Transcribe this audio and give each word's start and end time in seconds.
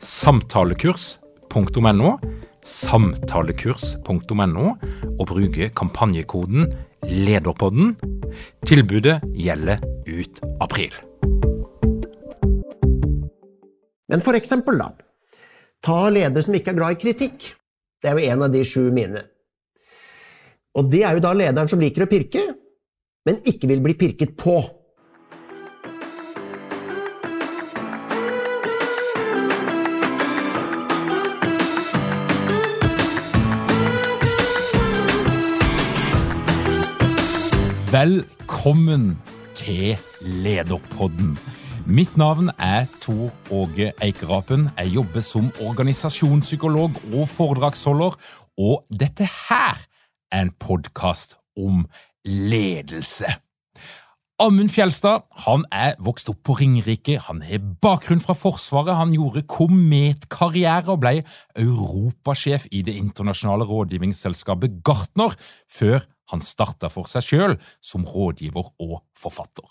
samtalekurs.no, 0.00 2.14
samtalekurs.no, 2.64 4.66
og 5.18 5.26
bruke 5.28 5.68
kampanjekoden 5.76 6.72
LEDERPODDEN. 7.04 7.94
Tilbudet 8.66 9.20
gjelder 9.36 9.84
ut 10.08 10.40
april. 10.60 10.94
Men 14.10 14.24
for 14.24 14.34
eksempel, 14.34 14.80
da. 14.80 14.90
Ta 15.84 16.08
ledere 16.12 16.42
som 16.44 16.56
ikke 16.56 16.72
er 16.72 16.80
glad 16.80 16.96
i 16.96 17.00
kritikk. 17.00 17.52
Det 18.00 18.10
er 18.10 18.16
jo 18.16 18.32
en 18.32 18.46
av 18.46 18.52
de 18.52 18.64
sju 18.66 18.88
mine. 18.92 19.22
Og 20.78 20.88
det 20.90 21.02
er 21.04 21.16
jo 21.16 21.24
da 21.24 21.32
lederen 21.36 21.70
som 21.70 21.80
liker 21.82 22.06
å 22.06 22.10
pirke, 22.10 22.42
men 23.26 23.40
ikke 23.48 23.68
vil 23.70 23.82
bli 23.84 23.96
pirket 23.98 24.36
på. 24.38 24.58
Velkommen 37.90 39.18
til 39.54 39.96
Lederpodden. 40.22 41.32
Mitt 41.90 42.16
navn 42.16 42.52
er 42.54 42.84
Tor 43.02 43.32
Åge 43.50 43.88
Eikerapen. 44.02 44.68
Jeg 44.78 44.92
jobber 44.94 45.24
som 45.26 45.48
organisasjonspsykolog 45.66 47.00
og 47.10 47.28
foredragsholder, 47.28 48.14
og 48.62 48.84
dette 48.94 49.26
her 49.26 49.80
er 50.30 50.44
en 50.44 50.52
podkast 50.60 51.34
om 51.58 51.82
ledelse. 52.24 53.26
Amund 54.40 54.70
Fjelstad 54.70 55.26
han 55.42 55.66
er 55.74 55.98
vokst 55.98 56.30
opp 56.30 56.44
på 56.46 56.60
Ringerike, 56.62 57.18
han 57.26 57.42
har 57.42 57.58
bakgrunn 57.82 58.22
fra 58.22 58.38
Forsvaret, 58.38 58.94
han 58.96 59.10
gjorde 59.12 59.42
kometkarriere 59.50 60.94
og 60.94 61.02
ble 61.02 61.16
europasjef 61.58 62.70
i 62.70 62.84
det 62.86 62.94
internasjonale 63.02 63.66
rådgivningsselskapet 63.66 64.78
Gartner, 64.86 65.34
før 65.66 66.06
han 66.30 66.42
starta 66.44 66.90
for 66.92 67.10
seg 67.10 67.26
sjøl 67.26 67.56
som 67.84 68.06
rådgiver 68.06 68.72
og 68.82 69.00
forfatter. 69.18 69.66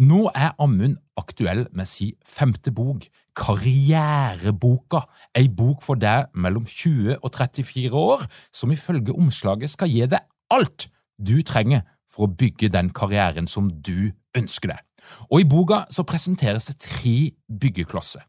Nå 0.00 0.26
er 0.34 0.54
Amund 0.62 0.98
aktuell 1.20 1.66
med 1.76 1.88
sin 1.88 2.16
femte 2.26 2.72
bok, 2.74 3.06
Karriereboka, 3.36 5.04
ei 5.36 5.48
bok 5.48 5.84
for 5.86 6.00
deg 6.00 6.30
mellom 6.34 6.66
20 6.66 7.20
og 7.20 7.30
34 7.30 7.92
år, 7.94 8.26
som 8.52 8.72
ifølge 8.74 9.14
omslaget 9.14 9.72
skal 9.72 9.92
gi 9.92 10.06
deg 10.10 10.24
alt 10.50 10.88
du 11.20 11.40
trenger 11.46 11.84
for 12.10 12.26
å 12.26 12.34
bygge 12.34 12.72
den 12.72 12.90
karrieren 12.96 13.46
som 13.50 13.68
du 13.70 14.10
ønsker 14.36 14.74
deg. 14.74 14.82
Og 15.30 15.42
I 15.42 15.48
boka 15.48 15.84
så 15.92 16.04
presenteres 16.08 16.68
det 16.70 16.80
tre 16.84 17.16
byggeklosser. 17.60 18.24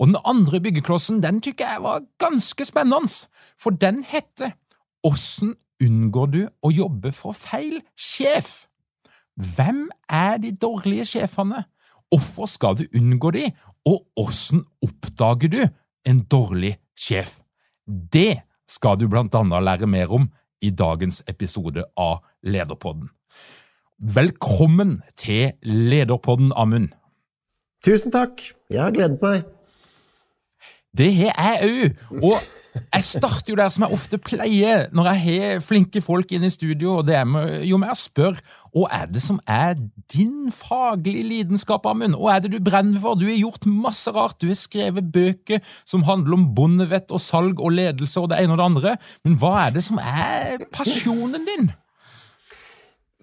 Og 0.00 0.08
Den 0.08 0.16
andre 0.24 0.60
byggeklossen 0.60 1.22
den 1.22 1.40
tykker 1.44 1.68
jeg 1.68 1.82
var 1.82 2.04
ganske 2.18 2.64
spennende, 2.64 3.26
for 3.60 3.70
den 3.70 4.04
heter 4.04 4.56
Åssen 5.04 5.54
unngår 5.82 6.32
du 6.32 6.42
å 6.64 6.72
jobbe 6.72 7.12
for 7.14 7.36
feil 7.36 7.80
sjef? 7.98 8.66
Hvem 9.36 9.86
er 10.08 10.38
de 10.40 10.52
dårlige 10.56 11.06
sjefene? 11.12 11.64
Hvorfor 12.12 12.48
skal 12.48 12.78
du 12.78 12.86
unngå 12.96 13.32
de, 13.34 13.48
og 13.86 14.04
hvordan 14.16 14.64
oppdager 14.86 15.52
du 15.52 15.60
en 16.06 16.22
dårlig 16.30 16.76
sjef? 16.96 17.40
Det 17.86 18.42
skal 18.70 18.98
du 18.98 19.08
blant 19.10 19.34
annet 19.36 19.64
lære 19.66 19.88
mer 19.90 20.12
om 20.14 20.30
i 20.64 20.70
dagens 20.70 21.20
episode 21.28 21.84
av 22.00 22.22
Lederpodden. 22.46 23.10
Velkommen 23.98 25.00
til 25.16 25.52
Lederpodden, 25.62 26.52
Amund. 26.56 26.90
Tusen 27.84 28.12
takk. 28.12 28.42
Jeg 28.72 28.82
har 28.82 28.94
gledet 28.94 29.22
meg. 29.22 29.44
Det 30.96 31.10
har 31.18 31.58
jeg 31.60 31.70
òg. 31.70 32.22
Og 32.22 32.38
jeg 32.76 33.04
starter 33.04 33.52
jo 33.52 33.56
der 33.58 33.70
som 33.72 33.86
jeg 33.86 33.96
ofte 33.96 34.18
pleier 34.20 34.86
når 34.96 35.08
jeg 35.10 35.22
har 35.24 35.62
flinke 35.64 36.02
folk 36.04 36.32
inne 36.36 36.50
i 36.50 36.54
studio, 36.54 36.98
og 36.98 37.06
det 37.08 37.16
er 37.18 37.24
med, 37.28 37.62
jo 37.68 37.78
mer 37.80 37.94
jeg 37.94 38.02
spør 38.02 38.40
hva 38.76 38.90
er 38.92 39.06
det 39.08 39.22
som 39.24 39.38
er 39.48 39.78
din 40.12 40.50
faglige 40.52 41.24
lidenskap, 41.24 41.86
Amund? 41.88 42.18
Hva 42.20 42.34
er 42.34 42.44
det 42.44 42.52
du 42.52 42.58
brenner 42.60 43.00
for? 43.00 43.16
Du 43.16 43.24
har 43.24 43.38
gjort 43.38 43.64
masse 43.64 44.12
rart. 44.12 44.36
Du 44.42 44.50
har 44.50 44.58
skrevet 44.60 45.08
bøker 45.14 45.62
som 45.88 46.04
handler 46.04 46.36
om 46.36 46.50
bondevett 46.56 47.12
og 47.14 47.22
salg 47.24 47.62
og 47.62 47.72
ledelse 47.78 48.20
og 48.20 48.28
det 48.32 48.42
ene 48.42 48.52
og 48.52 48.60
det 48.60 48.68
andre, 48.68 48.94
men 49.24 49.40
hva 49.40 49.54
er 49.64 49.76
det 49.78 49.86
som 49.86 50.00
er 50.02 50.66
pasjonen 50.76 51.48
din? 51.48 51.72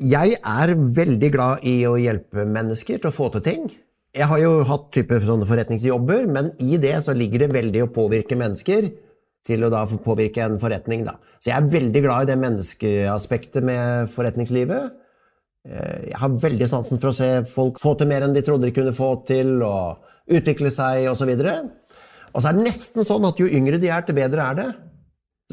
Jeg 0.01 0.39
er 0.41 0.73
veldig 0.73 1.29
glad 1.35 1.65
i 1.69 1.83
å 1.85 1.93
hjelpe 2.01 2.47
mennesker 2.49 2.97
til 2.97 3.11
å 3.11 3.13
få 3.13 3.29
til 3.35 3.45
ting. 3.45 3.67
Jeg 4.13 4.29
har 4.29 4.41
jo 4.43 4.57
hatt 4.69 4.91
type 4.93 5.17
sånne 5.25 5.47
forretningsjobber, 5.49 6.27
men 6.29 6.51
i 6.61 6.77
det 6.81 6.93
så 7.01 7.15
ligger 7.17 7.45
det 7.45 7.55
veldig 7.55 7.85
å 7.85 7.93
påvirke 7.95 8.37
mennesker 8.37 8.91
til 9.43 9.65
å 9.65 9.71
da 9.73 9.83
påvirke 9.89 10.43
en 10.45 10.59
forretning. 10.61 11.01
Da. 11.07 11.17
Så 11.41 11.49
jeg 11.49 11.57
er 11.57 11.71
veldig 11.73 12.03
glad 12.05 12.25
i 12.25 12.29
det 12.29 12.37
menneskeaspektet 12.43 13.65
med 13.65 14.11
forretningslivet. 14.13 14.93
Eh, 15.65 16.11
jeg 16.11 16.19
har 16.21 16.39
veldig 16.45 16.69
sansen 16.69 17.01
for 17.01 17.09
å 17.09 17.17
se 17.17 17.31
folk 17.49 17.81
få 17.81 17.95
til 17.97 18.11
mer 18.11 18.27
enn 18.27 18.35
de 18.35 18.45
trodde 18.45 18.69
de 18.69 18.75
kunne 18.75 18.95
få 18.95 19.15
til, 19.27 19.57
og 19.65 20.03
utvikle 20.31 20.69
seg 20.71 21.09
osv. 21.11 21.33
Og, 21.33 21.69
og 22.31 22.37
så 22.37 22.49
er 22.49 22.57
det 22.57 22.67
nesten 22.69 23.07
sånn 23.07 23.27
at 23.27 23.41
jo 23.41 23.49
yngre 23.49 23.81
de 23.81 23.91
er, 23.91 24.05
til 24.05 24.19
bedre 24.21 24.45
er 24.45 24.59
det. 24.61 24.71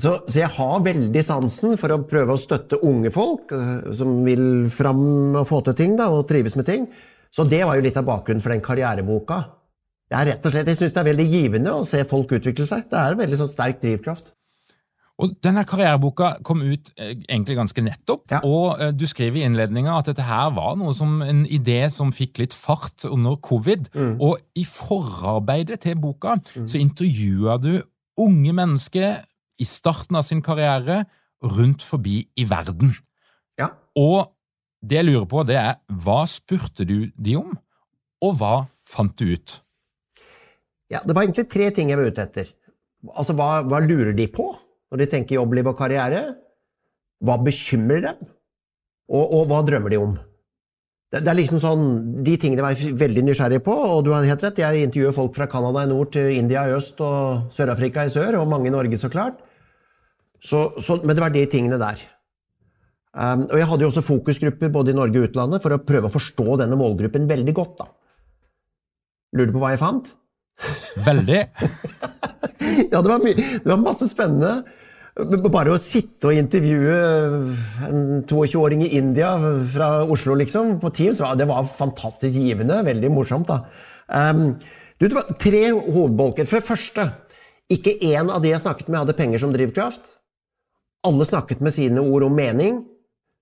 Så, 0.00 0.18
så, 0.28 0.36
jeg 0.38 0.52
har 0.54 0.84
veldig 0.84 1.22
sansen 1.26 1.80
for 1.80 1.92
å 1.92 2.02
prøve 2.08 2.36
å 2.36 2.40
støtte 2.40 2.78
unge 2.86 3.10
folk 3.12 3.50
uh, 3.52 3.90
som 3.96 4.20
vil 4.24 4.68
fram 4.72 5.34
og 5.34 5.48
få 5.48 5.64
til 5.66 5.76
ting 5.76 5.96
da, 5.98 6.12
og 6.14 6.28
trives 6.30 6.56
med 6.56 6.68
ting. 6.68 6.86
Så 7.30 7.46
det 7.46 7.62
var 7.66 7.78
jo 7.78 7.84
litt 7.86 7.98
av 7.98 8.08
bakgrunnen 8.08 8.42
for 8.42 8.54
den 8.54 8.62
karriereboka. 8.64 9.40
Er 10.10 10.26
rett 10.26 10.46
og 10.46 10.52
slett, 10.52 10.66
Jeg 10.66 10.80
syns 10.80 10.96
det 10.96 11.00
er 11.00 11.10
veldig 11.12 11.26
givende 11.30 11.72
å 11.78 11.86
se 11.86 12.02
folk 12.08 12.32
utvikle 12.34 12.66
seg. 12.66 12.88
Det 12.90 12.98
er 12.98 13.14
en 13.14 13.20
veldig 13.20 13.38
sånn 13.38 13.52
sterk 13.52 13.78
drivkraft. 13.82 14.32
Og 15.20 15.34
denne 15.44 15.66
Karriereboka 15.68 16.32
kom 16.46 16.62
ut 16.64 16.90
eh, 16.96 17.12
egentlig 17.28 17.58
ganske 17.58 17.82
nettopp, 17.84 18.24
ja. 18.32 18.40
og 18.46 18.80
eh, 18.80 18.92
du 18.96 19.04
skriver 19.08 19.40
i 19.40 19.44
innledninga 19.44 19.98
at 19.98 20.08
dette 20.08 20.24
her 20.24 20.48
var 20.56 20.78
noe 20.80 20.94
som 20.96 21.20
en 21.24 21.42
idé 21.44 21.82
som 21.92 22.12
fikk 22.14 22.40
litt 22.40 22.56
fart 22.56 23.04
under 23.08 23.36
covid. 23.44 23.90
Mm. 23.92 24.14
Og 24.24 24.40
i 24.56 24.64
forarbeidet 24.64 25.82
til 25.84 25.98
boka 26.00 26.38
mm. 26.40 26.64
så 26.64 26.80
intervjua 26.80 27.58
du 27.60 27.74
unge 28.20 28.54
mennesker 28.56 29.20
i 29.60 29.68
starten 29.68 30.16
av 30.16 30.24
sin 30.26 30.40
karriere 30.44 31.04
rundt 31.44 31.84
forbi 31.84 32.22
i 32.40 32.48
verden. 32.48 32.94
Ja. 33.60 33.70
Og 34.00 34.32
det 34.80 35.00
jeg 35.00 35.08
lurer 35.10 35.26
på, 35.28 35.42
det 35.44 35.58
er 35.60 35.74
hva 36.04 36.22
spurte 36.30 36.86
du 36.88 37.10
de 37.16 37.36
om, 37.40 37.52
og 38.24 38.38
hva 38.40 38.54
fant 38.88 39.12
du 39.20 39.34
ut? 39.34 39.58
Ja, 40.90 41.02
Det 41.06 41.14
var 41.14 41.22
egentlig 41.24 41.48
tre 41.50 41.70
ting 41.70 41.92
jeg 41.92 42.00
var 42.00 42.10
ute 42.10 42.24
etter. 42.24 42.48
Altså, 43.14 43.36
Hva, 43.38 43.62
hva 43.64 43.78
lurer 43.80 44.12
de 44.16 44.26
på 44.28 44.50
når 44.90 45.04
de 45.04 45.06
tenker 45.12 45.38
jobbliv 45.38 45.70
og 45.70 45.78
karriere? 45.78 46.24
Hva 47.22 47.36
bekymrer 47.44 48.02
dem? 48.08 48.18
Og, 49.10 49.22
og 49.22 49.46
hva 49.50 49.60
drømmer 49.66 49.92
de 49.92 50.00
om? 50.00 50.16
Det, 51.10 51.22
det, 51.24 51.30
er 51.30 51.38
liksom 51.38 51.60
sånn, 51.62 51.86
De 52.26 52.36
tingene 52.38 52.62
var 52.62 52.74
jeg 52.74 52.94
veldig 52.98 53.24
nysgjerrig 53.26 53.60
på, 53.66 53.74
og 53.74 54.04
du 54.06 54.12
har 54.14 54.26
helt 54.26 54.44
rett. 54.46 54.62
Jeg 54.62 54.86
intervjuer 54.86 55.16
folk 55.16 55.34
fra 55.36 55.48
Canada 55.50 55.84
i 55.84 55.90
nord 55.90 56.12
til 56.14 56.30
India 56.36 56.66
i 56.68 56.74
øst 56.76 57.00
og 57.02 57.50
Sør-Afrika 57.54 58.06
i 58.06 58.12
sør, 58.12 58.38
og 58.40 58.50
mange 58.50 58.70
i 58.70 58.74
Norge, 58.74 58.98
så 58.98 59.10
klart. 59.12 59.40
Så, 60.40 60.70
så, 60.80 61.00
men 61.02 61.16
det 61.16 61.24
var 61.24 61.34
de 61.34 61.42
tingene 61.50 61.80
der. 61.80 62.02
Um, 63.10 63.48
og 63.48 63.56
jeg 63.58 63.66
hadde 63.66 63.82
jo 63.82 63.90
også 63.90 64.06
fokusgrupper 64.06 64.70
både 64.70 64.92
i 64.92 64.96
Norge 64.96 65.18
og 65.18 65.30
utlandet 65.30 65.64
for 65.64 65.74
å 65.74 65.80
prøve 65.82 66.06
å 66.06 66.14
forstå 66.14 66.60
denne 66.60 66.78
målgruppen 66.78 67.26
veldig 67.30 67.54
godt. 67.56 67.80
da. 67.80 67.88
Lurer 69.34 69.50
du 69.50 69.56
på 69.56 69.62
hva 69.62 69.72
jeg 69.74 69.82
fant? 69.82 70.12
Veldig. 71.06 71.40
ja, 72.92 73.00
det 73.00 73.08
var, 73.08 73.24
det 73.24 73.66
var, 73.66 73.82
masse 73.82 74.06
spennende. 74.10 74.60
Bare 75.50 75.74
å 75.74 75.80
sitte 75.82 76.30
og 76.30 76.38
intervjue 76.38 76.98
en 77.88 78.04
22-åring 78.30 78.84
i 78.86 78.92
India 79.00 79.32
fra 79.74 79.90
Oslo 80.06 80.36
liksom, 80.38 80.76
på 80.82 80.92
Teams, 80.94 81.20
det 81.36 81.48
var 81.50 81.66
fantastisk 81.66 82.38
givende. 82.38 82.78
Veldig 82.86 83.10
morsomt. 83.12 83.50
da. 83.50 83.64
Um, 84.06 84.54
du, 85.00 85.08
det 85.08 85.16
var 85.16 85.34
tre 85.40 85.64
hovedbolker. 85.72 86.46
For 86.46 86.60
det 86.60 86.68
første, 86.68 87.08
ikke 87.72 87.98
én 88.12 88.30
av 88.30 88.42
de 88.44 88.52
jeg 88.52 88.62
snakket 88.62 88.90
med, 88.90 89.02
hadde 89.02 89.18
penger 89.18 89.42
som 89.42 89.54
drivkraft. 89.54 90.16
Alle 91.06 91.24
snakket 91.24 91.62
med 91.64 91.72
sine 91.72 92.02
ord 92.04 92.26
om 92.26 92.34
mening, 92.36 92.82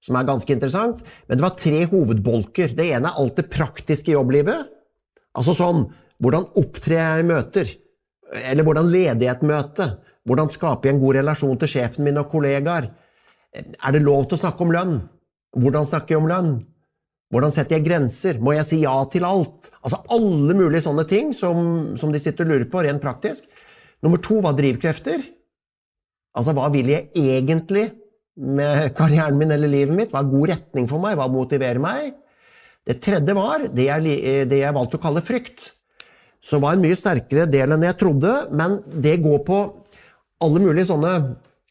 som 0.04 0.18
er 0.18 0.28
ganske 0.28 0.54
interessant. 0.54 1.02
Men 1.26 1.38
det 1.38 1.44
var 1.44 1.56
tre 1.58 1.82
hovedbolker. 1.90 2.74
Det 2.76 2.86
ene 2.94 3.10
er 3.10 3.20
alt 3.22 3.40
det 3.40 3.48
praktiske 3.52 4.14
jobblivet. 4.14 4.68
Altså 5.38 5.56
sånn 5.56 5.88
Hvordan 6.18 6.48
opptrer 6.58 6.96
jeg 6.98 7.22
i 7.22 7.26
møter? 7.28 7.68
Eller 8.50 8.66
hvordan 8.66 8.88
leder 8.90 9.22
jeg 9.22 9.36
et 9.36 9.44
møte? 9.46 9.84
Hvordan 10.26 10.48
skaper 10.50 10.88
jeg 10.88 10.96
en 10.96 11.02
god 11.04 11.18
relasjon 11.20 11.60
til 11.60 11.70
sjefen 11.70 12.08
min 12.08 12.18
og 12.18 12.26
kollegaer? 12.32 12.88
Er 13.54 13.94
det 13.94 14.00
lov 14.02 14.26
til 14.26 14.34
å 14.34 14.40
snakke 14.40 14.64
om 14.66 14.72
lønn? 14.74 14.96
Hvordan 15.54 15.86
snakker 15.86 16.16
jeg 16.16 16.22
om 16.24 16.26
lønn? 16.26 16.50
Hvordan 17.30 17.54
setter 17.54 17.76
jeg 17.76 17.86
grenser? 17.86 18.40
Må 18.42 18.56
jeg 18.56 18.66
si 18.66 18.80
ja 18.82 18.96
til 19.12 19.28
alt? 19.28 19.70
Altså 19.78 20.02
Alle 20.16 20.58
mulige 20.58 20.82
sånne 20.88 21.06
ting 21.08 21.30
som, 21.36 21.94
som 22.00 22.10
de 22.10 22.20
sitter 22.22 22.48
og 22.48 22.54
lurer 22.54 22.68
på, 22.72 22.82
rent 22.82 23.04
praktisk. 23.04 23.46
Nummer 24.02 24.18
to 24.24 24.40
var 24.44 24.56
drivkrefter. 24.58 25.22
Altså, 26.38 26.54
hva 26.56 26.68
vil 26.72 26.90
jeg 26.92 27.08
egentlig 27.18 27.88
med 28.38 28.92
karrieren 28.98 29.38
min 29.38 29.50
eller 29.54 29.70
livet 29.70 29.96
mitt? 29.96 30.14
Hva 30.14 30.22
er 30.22 30.30
god 30.30 30.52
retning 30.52 30.86
for 30.90 31.02
meg? 31.02 31.18
Hva 31.18 31.26
motiverer 31.32 31.82
meg? 31.82 32.14
Det 32.88 33.00
tredje 33.04 33.34
var 33.36 33.66
det 33.74 33.88
jeg, 33.88 34.14
det 34.48 34.62
jeg 34.62 34.76
valgte 34.76 34.96
å 35.00 35.02
kalle 35.02 35.24
frykt. 35.24 35.72
Som 36.40 36.62
var 36.62 36.76
en 36.76 36.84
mye 36.84 36.96
sterkere 36.96 37.48
del 37.50 37.74
enn 37.74 37.84
jeg 37.84 37.98
trodde, 38.00 38.32
men 38.54 38.78
det 38.88 39.18
går 39.24 39.42
på 39.46 39.58
alle 40.44 40.62
mulige 40.62 40.86
sånne 40.88 41.12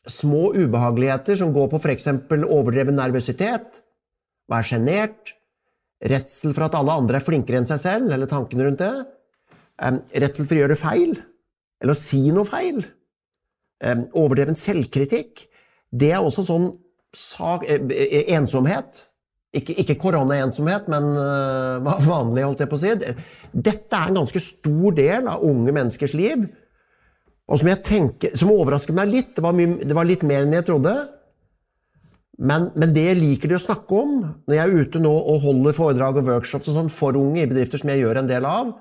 små 0.08 0.52
ubehageligheter 0.56 1.40
som 1.40 1.54
går 1.56 1.70
på 1.72 1.80
f.eks. 1.82 2.10
overdreven 2.32 3.00
nervøsitet, 3.00 3.82
være 4.52 4.70
sjenert, 4.70 5.34
redsel 6.04 6.54
for 6.54 6.68
at 6.68 6.76
alle 6.78 6.96
andre 7.02 7.20
er 7.20 7.26
flinkere 7.26 7.62
enn 7.62 7.70
seg 7.70 7.82
selv, 7.82 8.12
eller 8.14 8.30
tankene 8.30 8.68
rundt 8.68 8.84
det, 8.84 8.94
redsel 10.22 10.46
for 10.46 10.56
å 10.56 10.62
gjøre 10.62 10.80
feil, 10.80 11.18
eller 11.82 11.96
å 11.96 12.00
si 12.00 12.22
noe 12.36 12.48
feil, 12.48 12.84
overdreven 14.14 14.58
selvkritikk. 14.58 15.48
Det 15.92 16.12
er 16.14 16.24
også 16.24 16.46
sånn 16.48 16.72
sak, 17.16 17.66
eh, 17.68 17.82
eh, 17.94 18.32
ensomhet. 18.38 19.04
Ikke, 19.56 19.74
ikke 19.80 19.96
koronaensomhet, 20.02 20.90
men 20.92 21.06
uh, 21.16 21.80
vanlig, 22.04 22.44
holdt 22.44 22.62
jeg 22.62 22.70
på 22.70 22.78
å 22.78 22.82
si. 22.82 22.92
Dette 23.56 23.96
er 23.96 24.12
en 24.12 24.20
ganske 24.20 24.42
stor 24.44 24.98
del 24.98 25.30
av 25.32 25.46
unge 25.48 25.74
menneskers 25.74 26.14
liv. 26.20 26.44
Og 27.48 27.62
som, 27.62 27.70
tenker, 27.82 28.36
som 28.38 28.52
overrasket 28.52 28.96
meg 28.98 29.14
litt. 29.14 29.32
Det 29.38 29.46
var, 29.46 29.56
mye, 29.56 29.80
det 29.88 29.96
var, 29.96 30.06
litt 30.06 30.26
mer 30.28 30.44
enn 30.44 30.54
jeg 30.54 30.68
trodde. 30.68 30.94
Men, 32.38 32.68
men, 32.76 32.92
det 32.94 33.08
liker 33.18 33.50
de 33.50 33.58
å 33.58 33.64
snakke 33.64 33.98
om 33.98 34.20
når 34.46 34.54
jeg 34.54 34.66
er 34.68 34.84
ute 34.84 35.02
nå 35.02 35.14
og 35.16 35.40
holder 35.48 35.74
foredrag 35.74 36.20
og 36.20 36.28
workshops 36.28 36.70
og 36.70 36.76
sånn 36.76 36.92
for 36.94 37.18
unge 37.18 37.42
i 37.42 37.50
bedrifter 37.50 37.82
som 37.82 37.90
jeg 37.90 38.04
gjør 38.04 38.20
en 38.22 38.30
del 38.30 38.46
av. 38.46 38.76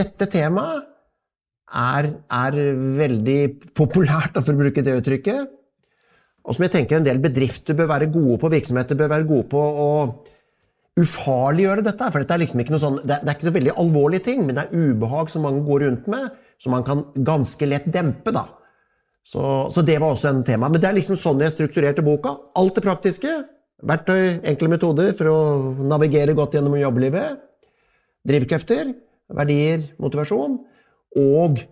Dette 0.00 0.26
temaet 0.32 0.88
er, 1.70 2.08
er 2.34 2.58
veldig 2.98 3.40
populært, 3.78 4.40
for 4.40 4.56
å 4.56 4.62
bruke 4.64 4.82
det 4.82 4.96
uttrykket. 5.04 5.59
Og 6.46 6.56
som 6.56 6.64
jeg 6.64 6.72
tenker 6.74 6.98
en 6.98 7.06
del 7.06 7.20
bedrifter 7.22 7.76
bør 7.76 7.90
være 7.92 8.10
gode 8.12 8.38
på, 8.40 8.52
virksomheter 8.52 8.98
bør 8.98 9.12
være 9.12 9.28
gode 9.28 9.48
på 9.52 9.60
å 9.60 9.90
ufarliggjøre 11.00 11.84
dette. 11.86 12.08
For 12.10 12.22
dette 12.22 12.36
er 12.36 12.42
liksom 12.42 12.62
ikke 12.62 12.74
noe 12.74 12.82
sånn, 12.82 13.00
det 13.04 13.18
er, 13.18 13.34
ikke 13.34 13.48
så 13.48 13.56
veldig 13.56 13.74
alvorlige 13.82 14.26
ting, 14.30 14.46
men 14.46 14.56
det 14.56 14.66
er 14.66 14.88
ubehag 14.88 15.30
som 15.32 15.44
mange 15.46 15.62
går 15.66 15.84
rundt 15.86 16.08
med, 16.12 16.30
som 16.60 16.74
man 16.76 16.86
kan 16.86 17.04
ganske 17.26 17.68
lett 17.68 17.88
dempe. 17.92 18.32
da. 18.34 18.46
Så, 19.26 19.42
så, 19.70 19.84
det 19.86 19.98
var 20.00 20.14
også 20.14 20.30
en 20.32 20.44
tema. 20.46 20.70
Men 20.70 20.80
det 20.80 20.88
er 20.88 20.96
liksom 20.96 21.18
sånn 21.20 21.42
jeg 21.44 21.54
strukturerte 21.54 22.04
boka. 22.04 22.34
Alt 22.58 22.80
det 22.80 22.86
praktiske. 22.86 23.36
Verktøy, 23.86 24.40
enkle 24.50 24.72
metoder 24.72 25.12
for 25.16 25.30
å 25.30 25.38
navigere 25.88 26.34
godt 26.36 26.56
gjennom 26.56 26.76
jobblivet. 26.76 27.38
Drivkrefter, 28.28 28.90
verdier, 29.36 29.86
motivasjon. 30.02 30.58
Og 31.20 31.62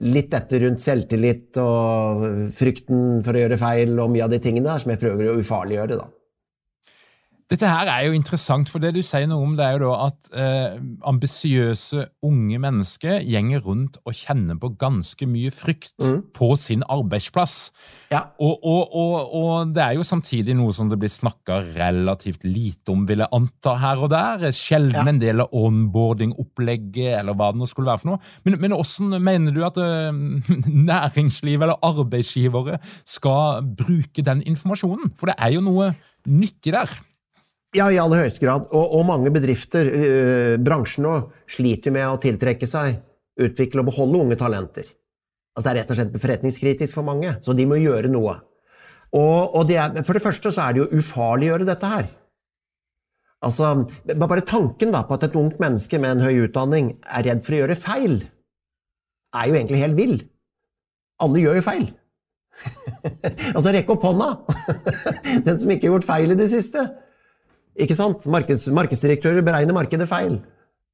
litt 0.00 0.30
dette 0.32 0.60
rundt 0.62 0.80
selvtillit 0.80 1.58
og 1.60 2.24
frykten 2.56 3.20
for 3.24 3.36
å 3.36 3.42
gjøre 3.42 3.60
feil 3.60 3.98
og 4.00 4.12
mye 4.14 4.24
av 4.24 4.32
de 4.32 4.40
tingene 4.42 4.70
der 4.70 4.82
som 4.82 4.94
jeg 4.94 5.02
prøver 5.02 5.28
å 5.28 5.36
ufarliggjøre. 5.42 6.00
da. 6.00 6.08
Dette 7.50 7.66
her 7.66 7.88
er 7.90 8.04
jo 8.06 8.14
interessant, 8.14 8.68
for 8.70 8.78
det 8.78 8.92
du 8.94 9.00
sier 9.02 9.26
noe 9.26 9.42
om, 9.42 9.56
det 9.58 9.64
er 9.66 9.74
jo 9.74 9.88
da 9.88 9.94
at 10.06 10.28
eh, 10.38 10.76
ambisiøse 11.10 12.04
unge 12.28 12.60
mennesker 12.62 13.24
gjenger 13.26 13.64
rundt 13.64 13.98
og 14.04 14.14
kjenner 14.14 14.54
på 14.60 14.70
ganske 14.78 15.26
mye 15.26 15.50
frykt 15.50 15.96
mm. 15.98 16.20
på 16.36 16.52
sin 16.60 16.84
arbeidsplass. 16.86 17.56
Ja. 18.14 18.22
Og, 18.38 18.54
og, 18.62 18.94
og, 18.94 19.34
og, 19.40 19.74
det 19.74 19.82
er 19.82 19.98
jo 19.98 20.06
samtidig 20.06 20.54
noe 20.60 20.76
som 20.76 20.92
det 20.92 21.00
blir 21.02 21.10
snakka 21.10 21.58
relativt 21.74 22.46
lite 22.46 22.94
om, 22.94 23.02
vil 23.10 23.24
jeg 23.24 23.34
anta, 23.40 23.74
her 23.82 24.06
og 24.06 24.14
der. 24.14 24.46
Sjelden 24.54 25.02
ja. 25.02 25.08
en 25.10 25.20
del 25.22 25.42
av 25.42 25.50
onboarding-opplegget, 25.50 27.18
eller 27.18 27.34
hva 27.34 27.50
det 27.50 27.64
nå 27.64 27.70
skulle 27.70 27.90
være 27.90 28.04
for 28.04 28.12
noe. 28.12 28.22
Men, 28.46 28.60
men 28.62 28.78
hvordan 28.78 29.18
mener 29.26 29.58
du 29.58 29.64
at 29.66 29.82
eh, 29.82 30.24
næringslivet 30.94 31.66
eller 31.66 31.82
arbeidsgivere 31.82 32.78
skal 33.02 33.66
bruke 33.66 34.22
den 34.22 34.46
informasjonen? 34.46 35.16
For 35.18 35.34
det 35.34 35.40
er 35.42 35.58
jo 35.58 35.66
noe 35.66 35.96
nyttig 36.30 36.78
der. 36.78 37.00
Ja, 37.76 37.86
i 37.86 38.00
aller 38.02 38.24
høyeste 38.24 38.42
grad. 38.42 38.66
Og, 38.74 38.94
og 38.98 39.04
mange 39.06 39.30
bedrifter, 39.30 39.86
øh, 39.86 40.54
bransjen 40.62 41.06
nå, 41.06 41.16
sliter 41.50 41.94
med 41.94 42.08
å 42.08 42.18
tiltrekke 42.22 42.66
seg, 42.66 42.96
utvikle 43.40 43.84
og 43.84 43.90
beholde 43.92 44.22
unge 44.24 44.38
talenter. 44.38 44.88
Altså 45.54 45.66
Det 45.66 45.70
er 45.72 45.78
rett 45.80 45.92
og 45.92 45.98
slett 45.98 46.22
forretningskritisk 46.22 46.98
for 46.98 47.06
mange, 47.06 47.36
så 47.44 47.54
de 47.54 47.66
må 47.70 47.78
gjøre 47.78 48.10
noe. 48.10 48.38
Og, 49.10 49.54
og 49.58 49.66
det 49.66 49.76
er, 49.82 50.02
For 50.06 50.16
det 50.16 50.22
første 50.22 50.52
så 50.54 50.64
er 50.64 50.74
det 50.74 50.82
jo 50.82 51.00
ufarliggjøre 51.00 51.66
dette 51.68 51.90
her. 51.90 52.08
Altså, 53.46 53.70
Bare 54.18 54.44
tanken 54.46 54.92
da 54.94 55.04
på 55.06 55.16
at 55.16 55.28
et 55.28 55.38
ungt 55.38 55.62
menneske 55.62 55.98
med 56.02 56.16
en 56.16 56.26
høy 56.26 56.46
utdanning 56.46 56.92
er 57.06 57.26
redd 57.26 57.44
for 57.46 57.56
å 57.56 57.62
gjøre 57.62 57.78
feil, 57.78 58.18
er 59.30 59.46
jo 59.46 59.56
egentlig 59.56 59.82
helt 59.82 59.98
vill. 59.98 60.16
Alle 61.22 61.42
gjør 61.42 61.60
jo 61.60 61.66
feil. 61.66 61.86
altså, 63.54 63.70
rekk 63.70 63.94
opp 63.94 64.08
hånda! 64.08 64.30
Den 65.46 65.54
som 65.54 65.70
ikke 65.70 65.86
har 65.86 65.94
gjort 65.94 66.08
feil 66.08 66.34
i 66.34 66.38
det 66.38 66.50
siste. 66.50 66.88
Ikke 67.78 67.96
sant? 67.96 68.26
Markeds, 68.30 68.66
markedsdirektører 68.74 69.44
beregner 69.46 69.76
markedet 69.76 70.08
feil. 70.10 70.40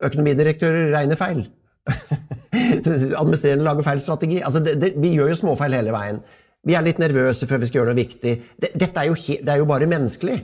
Økonomidirektører 0.04 0.90
regner 0.92 1.18
feil. 1.18 1.46
Administrerende 3.20 3.64
lager 3.64 3.86
feil 3.86 4.02
strategi. 4.02 4.42
Altså, 4.42 4.60
det, 4.64 4.76
det, 4.82 4.92
vi 5.00 5.14
gjør 5.16 5.32
jo 5.32 5.38
småfeil 5.40 5.78
hele 5.78 5.94
veien. 5.94 6.20
Vi 6.66 6.74
er 6.74 6.84
litt 6.84 7.00
nervøse 7.00 7.46
før 7.46 7.62
vi 7.62 7.70
skal 7.70 7.80
gjøre 7.80 7.94
noe 7.94 8.00
viktig. 8.02 8.34
Det, 8.58 8.72
dette 8.74 9.02
er 9.02 9.10
jo, 9.10 9.16
det 9.16 9.52
er 9.54 9.62
jo 9.62 9.70
bare 9.70 9.88
menneskelig. 9.90 10.36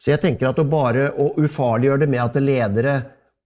Så 0.00 0.14
jeg 0.14 0.22
tenker 0.22 0.48
at 0.48 0.60
å 0.60 0.66
bare 0.68 1.10
å 1.12 1.32
ufarliggjøre 1.40 2.04
det 2.04 2.10
med 2.10 2.22
at 2.24 2.38
ledere 2.40 2.94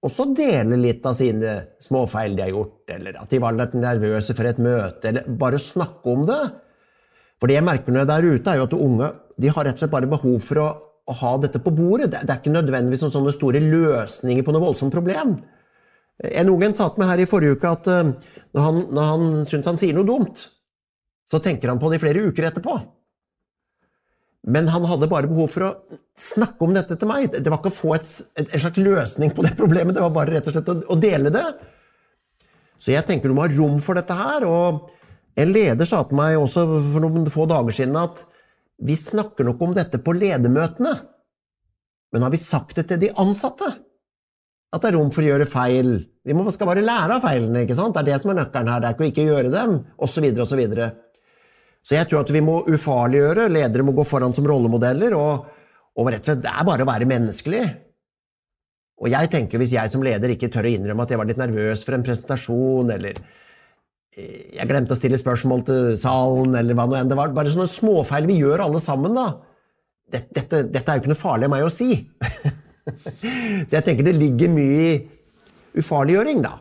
også 0.05 0.27
deler 0.37 0.79
litt 0.79 1.07
av 1.09 1.17
sine 1.17 1.55
småfeil 1.83 2.37
de 2.37 2.45
har 2.45 2.53
gjort, 2.53 2.83
eller 2.93 3.17
at 3.23 3.31
de 3.33 3.41
var 3.41 3.57
litt 3.57 3.75
nervøse 3.79 4.37
for 4.37 4.49
et 4.49 4.61
møte, 4.63 5.11
eller 5.11 5.29
bare 5.41 5.61
snakke 5.61 6.13
om 6.13 6.27
det. 6.29 6.43
For 7.41 7.51
det 7.51 7.57
jeg 7.57 7.67
merker 7.67 7.93
når 7.95 8.03
jeg 8.03 8.07
er 8.07 8.11
der 8.13 8.29
ute, 8.29 8.53
er 8.53 8.61
jo 8.61 8.67
at 8.69 8.77
unge 8.77 9.09
de 9.41 9.51
har 9.51 9.67
rett 9.67 9.79
og 9.79 9.83
slett 9.83 9.95
bare 9.95 10.11
behov 10.11 10.37
for 10.45 10.61
å 10.63 10.69
å 11.05 11.17
ha 11.21 11.35
dette 11.41 11.61
på 11.61 11.73
bordet. 11.75 12.11
Det, 12.13 12.23
er 12.25 12.41
ikke 12.41 12.55
nødvendigvis 12.55 13.05
noen 13.05 13.15
sånne 13.15 13.35
store 13.35 13.61
løsninger 13.61 14.45
på 14.45 14.55
noe 14.55 14.65
voldsomt 14.65 14.95
problem. 14.95 15.37
En 16.25 16.51
ung 16.53 16.63
en 16.65 16.77
sa 16.77 16.89
til 16.89 17.03
meg 17.03 17.11
her 17.11 17.25
i 17.25 17.29
forrige 17.29 17.59
uke 17.59 17.73
at 17.75 17.91
uh, 17.91 18.13
når 18.55 18.67
han, 18.69 18.83
når 18.95 19.09
han 19.11 19.25
syns 19.51 19.69
han 19.73 19.81
sier 19.81 19.97
noe 19.97 20.09
dumt, 20.09 20.47
så 21.29 21.41
tenker 21.43 21.73
han 21.73 21.81
på 21.81 21.91
det 21.91 21.99
i 21.99 22.05
flere 22.05 22.25
uker 22.29 22.49
etterpå. 22.49 22.79
Men 24.55 24.69
han 24.69 24.85
hadde 24.85 25.09
bare 25.09 25.29
behov 25.29 25.49
for 25.53 25.67
å 25.67 26.01
snakke 26.21 26.67
om 26.67 26.75
dette 26.77 26.99
til 27.01 27.09
meg. 27.09 27.33
Det 27.33 27.49
var 27.49 27.63
ikke 27.63 27.73
å 27.73 27.79
få 27.79 27.95
et, 27.97 28.11
en 28.43 28.61
slags 28.61 28.81
løsning 28.81 29.33
på 29.37 29.45
det 29.45 29.55
problemet, 29.57 29.97
det 29.97 30.05
var 30.05 30.13
bare 30.15 30.37
rett 30.37 30.51
og 30.51 30.57
slett 30.57 30.69
å, 30.73 30.77
å 30.93 31.01
dele 31.01 31.33
det. 31.33 31.47
Så 32.81 32.93
jeg 32.93 33.07
tenker 33.09 33.33
du 33.33 33.37
må 33.37 33.47
ha 33.47 33.53
rom 33.53 33.81
for 33.85 33.97
dette 33.97 34.17
her. 34.17 34.45
Og 34.45 35.41
en 35.41 35.53
leder 35.53 35.89
sa 35.89 36.03
til 36.05 36.19
meg 36.21 36.37
også 36.39 36.67
for 36.77 37.05
noen 37.05 37.27
få 37.33 37.49
dager 37.51 37.75
siden 37.75 37.97
at 37.99 38.25
vi 38.83 38.97
snakker 38.99 39.47
nok 39.47 39.61
om 39.63 39.75
dette 39.77 40.01
på 40.03 40.15
ledermøtene, 40.17 40.95
men 42.15 42.23
har 42.23 42.31
vi 42.31 42.39
sagt 42.39 42.77
det 42.79 42.89
til 42.91 43.01
de 43.03 43.13
ansatte? 43.19 43.69
At 44.75 44.83
det 44.83 44.91
er 44.91 44.97
rom 44.99 45.11
for 45.15 45.23
å 45.23 45.29
gjøre 45.29 45.47
feil? 45.51 45.97
Vi 46.27 46.35
må, 46.35 46.47
skal 46.55 46.69
bare 46.71 46.83
lære 46.83 47.17
av 47.17 47.23
feilene, 47.23 47.65
ikke 47.65 47.77
sant? 47.79 47.95
Det 47.95 48.03
er 48.03 48.13
det 48.13 48.21
som 48.23 48.33
er 48.33 48.41
nøkkelen 48.41 48.71
her, 48.71 48.83
det 48.83 48.89
er 48.89 48.97
ikke 48.97 49.05
å 49.05 49.11
ikke 49.11 49.27
gjøre 49.29 49.53
dem, 49.55 49.75
osv., 50.03 50.27
osv. 50.45 50.63
Så, 50.75 50.89
så 51.85 51.99
jeg 51.99 52.09
tror 52.11 52.25
at 52.25 52.33
vi 52.35 52.43
må 52.43 52.61
ufarliggjøre, 52.71 53.49
ledere 53.53 53.87
må 53.87 53.95
gå 53.95 54.07
foran 54.09 54.35
som 54.35 54.47
rollemodeller, 54.49 55.15
og, 55.19 55.49
og 55.95 56.11
rett 56.11 56.25
og 56.25 56.33
slett, 56.33 56.45
det 56.47 56.55
er 56.55 56.69
bare 56.71 56.87
å 56.87 56.91
være 56.91 57.11
menneskelig. 57.11 57.65
Og 59.05 59.11
jeg 59.11 59.31
tenker 59.31 59.61
hvis 59.61 59.75
jeg 59.75 59.91
som 59.91 60.05
leder 60.07 60.33
ikke 60.33 60.49
tør 60.55 60.69
å 60.69 60.75
innrømme 60.75 61.05
at 61.05 61.13
jeg 61.13 61.21
var 61.21 61.29
litt 61.29 61.41
nervøs 61.41 61.83
for 61.87 61.97
en 61.97 62.07
presentasjon, 62.07 62.95
eller 62.95 63.19
jeg 64.15 64.69
glemte 64.71 64.95
å 64.95 64.99
stille 64.99 65.19
spørsmål 65.19 65.65
til 65.67 65.87
salen, 65.99 66.55
eller 66.59 66.77
hva 66.79 66.87
nå 66.87 66.99
enn 66.99 67.11
det 67.11 67.19
var. 67.19 67.33
Bare 67.35 67.51
sånne 67.53 67.71
småfeil 67.71 68.29
vi 68.31 68.39
gjør 68.41 68.67
alle 68.67 68.83
sammen, 68.83 69.17
da. 69.17 69.31
Dette, 70.15 70.31
dette, 70.37 70.61
dette 70.71 70.91
er 70.91 70.99
jo 70.99 71.03
ikke 71.03 71.13
noe 71.15 71.19
farlig 71.19 71.49
av 71.49 71.55
meg 71.55 71.67
å 71.67 71.73
si. 71.73 71.97
Så 73.67 73.79
jeg 73.79 73.87
tenker 73.87 74.07
det 74.07 74.15
ligger 74.19 74.53
mye 74.53 74.83
i 74.85 75.81
ufarliggjøring, 75.81 76.45
da. 76.45 76.59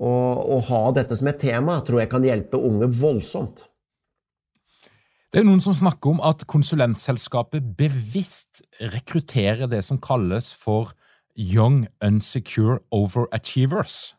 Å 0.00 0.60
ha 0.70 0.84
dette 0.96 1.18
som 1.18 1.28
et 1.28 1.42
tema 1.42 1.74
tror 1.84 2.00
jeg 2.00 2.08
kan 2.12 2.24
hjelpe 2.24 2.56
unge 2.56 2.88
voldsomt. 2.96 3.66
Det 5.30 5.42
er 5.42 5.46
noen 5.46 5.60
som 5.62 5.76
snakker 5.76 6.16
om 6.16 6.22
at 6.26 6.46
konsulentselskapet 6.50 7.76
bevisst 7.78 8.64
rekrutterer 8.80 9.68
det 9.70 9.84
som 9.86 10.00
kalles 10.02 10.48
for 10.56 10.94
young 11.36 11.84
unsecure 12.02 12.80
overachievers. 12.90 14.16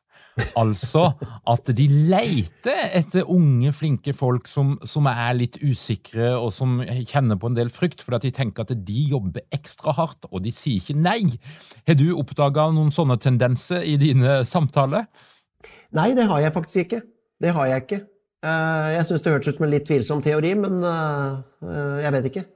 Altså 0.60 1.10
at 1.50 1.72
de 1.76 1.86
leter 1.92 2.86
etter 2.96 3.28
unge, 3.30 3.74
flinke 3.76 4.14
folk 4.16 4.48
som, 4.50 4.78
som, 4.88 5.10
er 5.12 5.34
litt 5.38 5.58
usikre 5.64 6.32
og 6.38 6.52
som 6.56 6.80
kjenner 6.86 7.40
på 7.40 7.52
en 7.52 7.58
del 7.58 7.72
frykt, 7.74 8.04
fordi 8.06 8.20
at 8.20 8.28
de 8.28 8.34
tenker 8.36 8.66
at 8.66 8.72
de 8.88 9.04
jobber 9.12 9.44
ekstra 9.54 9.96
hardt, 9.98 10.30
og 10.32 10.44
de 10.46 10.54
sier 10.56 10.80
ikke 10.80 10.98
nei. 11.00 11.36
Har 11.88 12.00
du 12.00 12.08
oppdaga 12.16 12.70
noen 12.76 12.94
sånne 12.96 13.20
tendenser 13.22 13.84
i 13.88 13.98
dine 14.02 14.42
samtaler? 14.48 15.10
Nei, 15.98 16.12
det 16.18 16.30
har 16.32 16.42
jeg 16.46 16.56
faktisk 16.56 16.86
ikke. 16.86 17.04
Det 17.42 17.54
har 17.58 17.70
jeg 17.70 17.86
ikke. 17.86 18.02
Eh, 18.42 18.88
jeg 18.96 19.06
syns 19.08 19.26
det 19.26 19.36
hørtes 19.36 19.52
ut 19.52 19.60
som 19.60 19.68
en 19.68 19.74
litt 19.74 19.86
tvilsom 19.90 20.24
teori, 20.26 20.56
men 20.58 20.82
eh, 20.88 22.02
jeg 22.06 22.16
vet 22.16 22.30
ikke. 22.32 22.48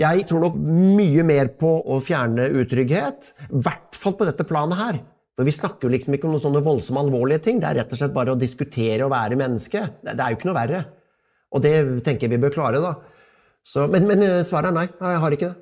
Jeg 0.00 0.24
tror 0.28 0.46
nok 0.46 0.54
mye 0.56 1.24
mer 1.26 1.50
på 1.60 1.70
å 1.92 1.98
fjerne 2.02 2.48
utrygghet, 2.62 3.34
i 3.50 3.60
hvert 3.64 3.98
fall 3.98 4.16
på 4.16 4.28
dette 4.28 4.46
planet 4.48 4.80
her. 4.80 5.00
For 5.32 5.48
vi 5.48 5.54
snakker 5.54 5.88
jo 5.88 5.92
liksom 5.94 6.16
ikke 6.16 6.28
om 6.28 6.34
noen 6.34 6.42
sånne 6.42 6.64
voldsomme 6.64 7.00
alvorlige 7.00 7.40
ting. 7.46 7.60
Det 7.62 7.70
er 7.70 7.80
rett 7.80 7.94
og 7.94 8.00
slett 8.00 8.14
bare 8.14 8.34
å 8.34 8.40
diskutere 8.40 9.06
og 9.06 9.14
være 9.14 9.38
menneske. 9.40 9.86
Det, 10.04 10.16
er 10.18 10.34
jo 10.34 10.38
ikke 10.38 10.50
noe 10.50 10.58
verre. 10.58 10.82
Og 11.52 11.64
det 11.64 11.74
tenker 12.04 12.28
jeg 12.28 12.34
vi 12.34 12.42
bør 12.42 12.54
klare, 12.54 12.82
da. 12.84 12.92
Så, 13.64 13.86
men, 13.88 14.04
men 14.10 14.24
svaret 14.44 14.72
er 14.72 14.76
nei. 14.76 14.88
Jeg 14.92 15.22
har 15.24 15.36
ikke 15.36 15.52
det. 15.52 15.61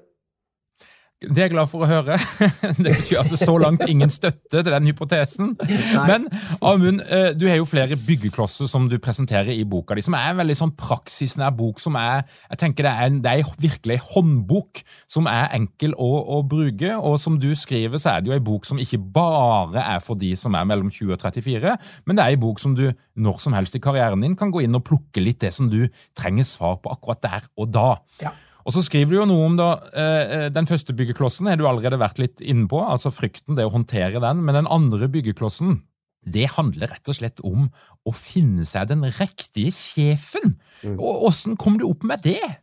Det 1.21 1.37
er 1.37 1.51
jeg 1.51 1.53
glad 1.53 1.69
for 1.69 1.85
å 1.85 1.89
høre. 1.89 2.15
Det 2.81 2.95
betyr 2.95 3.19
altså 3.21 3.37
så 3.37 3.53
langt 3.61 3.83
ingen 3.85 4.09
støtte 4.09 4.63
til 4.63 4.73
den 4.73 4.87
hypotesen. 4.89 5.51
Nei. 5.61 6.07
Men 6.09 6.25
Amund, 6.65 7.03
eh, 7.05 7.35
du 7.37 7.45
har 7.45 7.59
jo 7.59 7.67
flere 7.69 7.99
byggeklosser 8.01 8.71
som 8.71 8.87
du 8.89 8.97
presenterer 9.05 9.53
i 9.53 9.67
boka 9.69 9.99
di, 9.99 10.05
som 10.07 10.17
er 10.17 10.31
en 10.31 10.41
veldig 10.41 10.57
sånn 10.57 10.73
praksisnær 10.81 11.53
bok. 11.59 11.83
som 11.85 11.99
er, 12.01 12.25
jeg 12.49 12.63
tenker 12.65 12.89
Det 12.89 12.95
er, 12.95 13.13
en, 13.13 13.21
det 13.21 13.35
er 13.35 13.53
virkelig 13.61 13.99
en 13.99 14.09
håndbok 14.15 14.83
som 15.05 15.29
er 15.29 15.53
enkel 15.61 15.93
å, 15.93 16.11
å, 16.39 16.41
bruke. 16.41 16.97
Og 16.97 17.21
som 17.21 17.37
du 17.37 17.51
skriver, 17.53 18.01
så 18.01 18.15
er 18.17 18.25
det 18.25 18.33
jo 18.33 18.39
en 18.41 18.49
bok 18.49 18.65
som 18.65 18.81
ikke 18.81 19.05
bare 19.13 19.85
er 19.85 20.01
for 20.01 20.17
de 20.17 20.33
som 20.41 20.57
er 20.57 20.65
mellom 20.65 20.89
20 20.89 21.19
og 21.19 21.21
34, 21.21 21.77
men 22.09 22.17
det 22.17 22.25
er 22.25 22.33
en 22.33 22.47
bok 22.49 22.65
som 22.65 22.73
du 22.73 22.87
når 23.21 23.43
som 23.45 23.53
helst 23.53 23.77
i 23.77 23.85
karrieren 23.85 24.25
din 24.25 24.39
kan 24.41 24.49
gå 24.49 24.65
inn 24.65 24.79
og 24.79 24.87
plukke 24.89 25.21
litt 25.21 25.45
det 25.45 25.53
som 25.53 25.69
du 25.69 25.83
trenger 26.17 26.49
svar 26.49 26.81
på 26.81 26.97
akkurat 26.97 27.21
der 27.29 27.51
og 27.61 27.75
da. 27.77 27.91
Ja. 28.25 28.33
Og 28.71 28.77
så 28.77 28.85
skriver 28.87 29.11
du 29.11 29.17
jo 29.19 29.27
noe 29.27 29.47
om 29.49 29.57
da, 29.59 29.71
eh, 29.91 30.47
eh, 30.47 30.49
Den 30.55 30.69
første 30.71 30.95
byggeklossen 30.95 31.49
har 31.51 31.59
du 31.59 31.67
allerede 31.67 31.99
vært 31.99 32.21
litt 32.23 32.41
inne 32.41 32.69
på, 32.71 32.79
altså 32.79 33.11
frykten, 33.11 33.57
det 33.59 33.67
å 33.67 33.75
håndtere 33.75 34.23
den. 34.23 34.45
Men 34.47 34.55
den 34.55 34.71
andre 34.71 35.09
byggeklossen 35.11 35.83
det 36.23 36.53
handler 36.53 36.93
rett 36.93 37.09
og 37.09 37.17
slett 37.17 37.41
om 37.43 37.71
å 38.07 38.13
finne 38.15 38.67
seg 38.69 38.91
den 38.93 39.03
riktige 39.17 39.73
sjefen. 39.73 40.59
Mm. 40.85 41.01
Og 41.01 41.27
Åssen 41.31 41.57
kom 41.59 41.79
du 41.81 41.87
opp 41.89 42.05
med 42.05 42.23
det? 42.23 42.61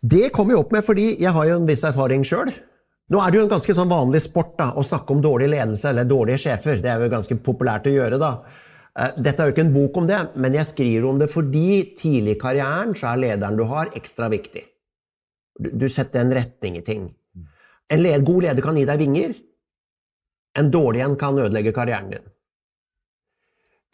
Det 0.00 0.30
kom 0.36 0.52
jeg 0.52 0.60
opp 0.60 0.70
med 0.72 0.84
fordi 0.84 1.14
jeg 1.18 1.32
har 1.32 1.48
jo 1.48 1.56
en 1.58 1.66
viss 1.68 1.82
erfaring 1.82 2.22
sjøl. 2.22 2.52
Nå 3.10 3.18
er 3.18 3.32
det 3.32 3.40
jo 3.40 3.44
en 3.48 3.54
ganske 3.56 3.74
sånn 3.74 3.90
vanlig 3.90 4.20
sport 4.22 4.54
da, 4.60 4.70
å 4.76 4.84
snakke 4.86 5.16
om 5.16 5.24
dårlig 5.24 5.48
ledelse 5.50 5.90
eller 5.90 6.06
dårlige 6.06 6.44
sjefer. 6.44 6.78
Det 6.84 6.92
er 6.92 7.02
jo 7.02 7.10
ganske 7.10 7.40
populært 7.42 7.88
å 7.90 7.96
gjøre. 7.96 8.20
da. 8.20 8.36
Eh, 8.98 9.14
dette 9.22 9.42
er 9.42 9.48
jo 9.48 9.54
ikke 9.54 9.64
en 9.68 9.74
bok 9.74 10.00
om 10.00 10.08
det, 10.08 10.18
men 10.40 10.56
jeg 10.56 10.68
skriver 10.72 11.06
om 11.06 11.20
det 11.20 11.30
fordi 11.30 11.94
tidlig 11.98 12.36
i 12.36 12.40
karrieren 12.40 12.96
så 12.98 13.12
er 13.12 13.22
lederen 13.24 13.58
du 13.58 13.64
har, 13.70 13.92
ekstra 13.98 14.30
viktig. 14.32 14.64
Du 15.60 15.86
setter 15.92 16.24
en 16.24 16.34
retning 16.34 16.78
i 16.80 16.84
ting. 16.84 17.08
En 17.90 18.02
led, 18.02 18.24
god 18.26 18.46
leder 18.46 18.64
kan 18.64 18.78
gi 18.78 18.86
deg 18.88 19.02
vinger. 19.02 19.34
En 20.58 20.70
dårlig 20.72 21.02
en 21.04 21.16
kan 21.18 21.38
ødelegge 21.38 21.74
karrieren 21.74 22.14
din. 22.14 22.28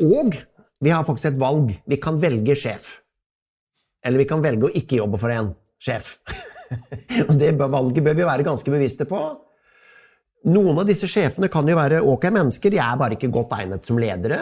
Og 0.07 0.37
vi 0.85 0.93
har 0.93 1.05
faktisk 1.05 1.33
et 1.33 1.41
valg. 1.41 1.73
Vi 1.89 1.99
kan 2.01 2.21
velge 2.21 2.57
sjef. 2.57 2.91
Eller 4.05 4.21
vi 4.21 4.29
kan 4.29 4.45
velge 4.45 4.69
å 4.69 4.77
ikke 4.77 5.01
jobbe 5.01 5.19
for 5.21 5.33
en 5.33 5.51
sjef. 5.83 6.19
Og 7.29 7.35
det 7.41 7.55
valget 7.59 8.05
bør 8.05 8.17
vi 8.19 8.29
være 8.29 8.47
ganske 8.47 8.73
bevisste 8.73 9.07
på. 9.09 9.21
Noen 10.47 10.79
av 10.79 10.87
disse 10.87 11.09
sjefene 11.11 11.49
kan 11.51 11.67
jo 11.67 11.77
være 11.79 12.03
ok 12.07 12.29
mennesker, 12.31 12.71
de 12.71 12.79
er 12.79 13.01
bare 13.01 13.17
ikke 13.17 13.33
godt 13.35 13.57
egnet 13.57 13.89
som 13.89 13.99
ledere 13.99 14.39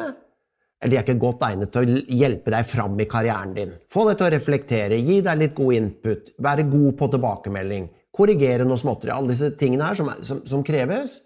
eller 0.85 0.93
de 0.93 0.99
er 1.01 1.07
ikke 1.07 1.21
godt 1.23 1.45
egnet 1.47 1.71
til 1.73 1.87
å 1.89 2.01
hjelpe 2.13 2.53
deg 2.53 2.67
fram 2.69 2.99
i 3.01 3.07
karrieren 3.09 3.55
din. 3.57 3.71
Få 3.89 4.03
deg 4.05 4.19
til 4.21 4.27
å 4.27 4.33
reflektere, 4.35 4.99
gi 5.01 5.23
deg 5.25 5.39
litt 5.41 5.55
god 5.57 5.79
input, 5.79 6.35
være 6.45 6.67
god 6.69 6.91
på 6.99 7.09
tilbakemelding, 7.15 7.87
korrigere 8.13 8.67
noe 8.69 8.77
småtteri. 8.77 9.15
Alle 9.15 9.33
disse 9.33 9.55
tingene 9.57 9.89
her 9.89 9.97
som, 9.97 10.13
som, 10.21 10.43
som, 10.45 10.67
kreves. 10.67 11.23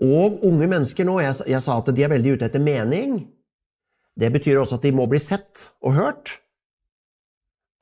Og 0.00 0.40
unge 0.48 0.64
mennesker 0.64 1.04
nå, 1.04 1.18
jeg, 1.20 1.36
jeg 1.52 1.60
sa 1.60 1.76
at 1.76 1.92
de 1.92 2.06
er 2.06 2.14
veldig 2.14 2.38
ute 2.38 2.48
etter 2.48 2.64
mening. 2.64 3.18
Det 4.16 4.32
betyr 4.32 4.62
også 4.62 4.80
at 4.80 4.88
de 4.88 4.96
må 4.96 5.04
bli 5.12 5.20
sett 5.20 5.68
og 5.84 5.98
hørt. 6.00 6.38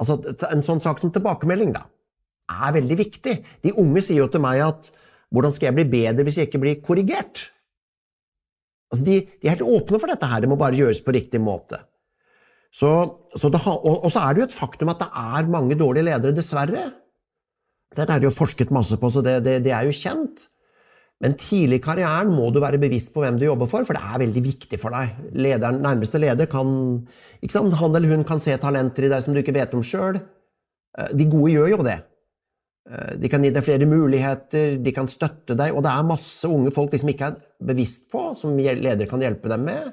Altså, 0.02 0.18
En 0.50 0.66
sånn 0.66 0.82
sak 0.82 0.98
som 0.98 1.14
tilbakemelding 1.14 1.76
da, 1.78 1.86
er 2.50 2.74
veldig 2.74 3.02
viktig. 3.06 3.40
De 3.62 3.78
unge 3.78 4.02
sier 4.02 4.24
jo 4.24 4.32
til 4.34 4.42
meg 4.42 4.66
at 4.66 4.90
'hvordan 5.30 5.54
skal 5.54 5.70
jeg 5.70 5.78
bli 5.78 5.92
bedre 5.94 6.26
hvis 6.26 6.42
jeg 6.42 6.50
ikke 6.50 6.62
blir 6.62 6.82
korrigert'? 6.82 7.52
Altså 8.92 9.06
de, 9.06 9.20
de, 9.26 9.46
er 9.46 9.56
helt 9.56 9.66
åpne 9.66 10.00
for 10.02 10.12
dette 10.12 10.30
her, 10.30 10.42
det 10.42 10.50
må 10.50 10.58
bare 10.60 10.78
gjøres 10.78 11.02
på 11.04 11.14
riktig 11.16 11.40
måte. 11.42 11.80
Så, 12.76 12.90
så 13.34 13.50
det, 13.50 13.62
og, 13.66 13.86
og, 14.04 14.10
så 14.12 14.22
er 14.22 14.34
det 14.34 14.42
jo 14.42 14.48
et 14.50 14.56
faktum 14.56 14.92
at 14.92 15.00
det 15.00 15.08
er 15.10 15.50
mange 15.50 15.78
dårlige 15.78 16.06
ledere, 16.10 16.34
dessverre. 16.36 16.90
Dette 17.96 18.12
er 18.12 18.20
det 18.20 18.28
jo 18.28 18.36
forsket 18.36 18.74
masse 18.74 18.98
på, 19.00 19.10
så 19.10 19.22
det, 19.24 19.40
det, 19.46 19.58
det 19.64 19.72
er 19.72 19.88
jo 19.88 19.96
kjent. 19.96 20.48
Men 21.24 21.36
tidlig 21.40 21.78
i 21.80 21.84
karrieren 21.84 22.34
må 22.36 22.50
du 22.52 22.58
være 22.60 22.80
bevisst 22.80 23.14
på 23.14 23.22
hvem 23.22 23.38
du 23.40 23.46
jobber 23.46 23.68
for, 23.70 23.86
for 23.88 23.96
det 23.96 24.04
er 24.04 24.20
veldig 24.20 24.42
viktig 24.44 24.78
for 24.80 24.92
deg. 24.92 25.14
Lederen, 25.32 25.80
nærmeste 25.84 26.20
leder 26.20 26.48
kan 26.50 26.68
Han 27.40 27.96
eller 27.96 28.10
hun 28.12 28.24
kan 28.24 28.40
se 28.42 28.56
talenter 28.60 29.06
i 29.06 29.12
deg 29.12 29.22
som 29.24 29.32
du 29.32 29.40
ikke 29.40 29.56
vet 29.56 29.72
om 29.74 29.82
sjøl. 29.82 30.20
Eh, 30.98 31.12
de 31.16 31.24
gode 31.24 31.54
gjør 31.54 31.72
jo 31.72 31.82
det. 31.86 32.02
Eh, 32.86 33.14
de 33.18 33.30
kan 33.30 33.42
gi 33.42 33.50
deg 33.50 33.64
flere 33.66 33.88
muligheter, 33.90 34.76
de 34.82 34.94
kan 34.94 35.08
støtte 35.10 35.56
deg, 35.58 35.74
og 35.74 35.82
det 35.86 35.92
er 35.92 36.06
masse 36.06 36.48
unge 36.50 36.72
folk 36.74 36.92
de 36.92 37.00
som 37.02 37.10
ikke 37.10 37.30
er 37.32 37.40
bevisst 37.70 38.06
på, 38.12 38.28
som 38.38 38.54
ledere 38.56 39.08
kan 39.10 39.22
hjelpe 39.22 39.50
dem 39.50 39.66
med. 39.66 39.90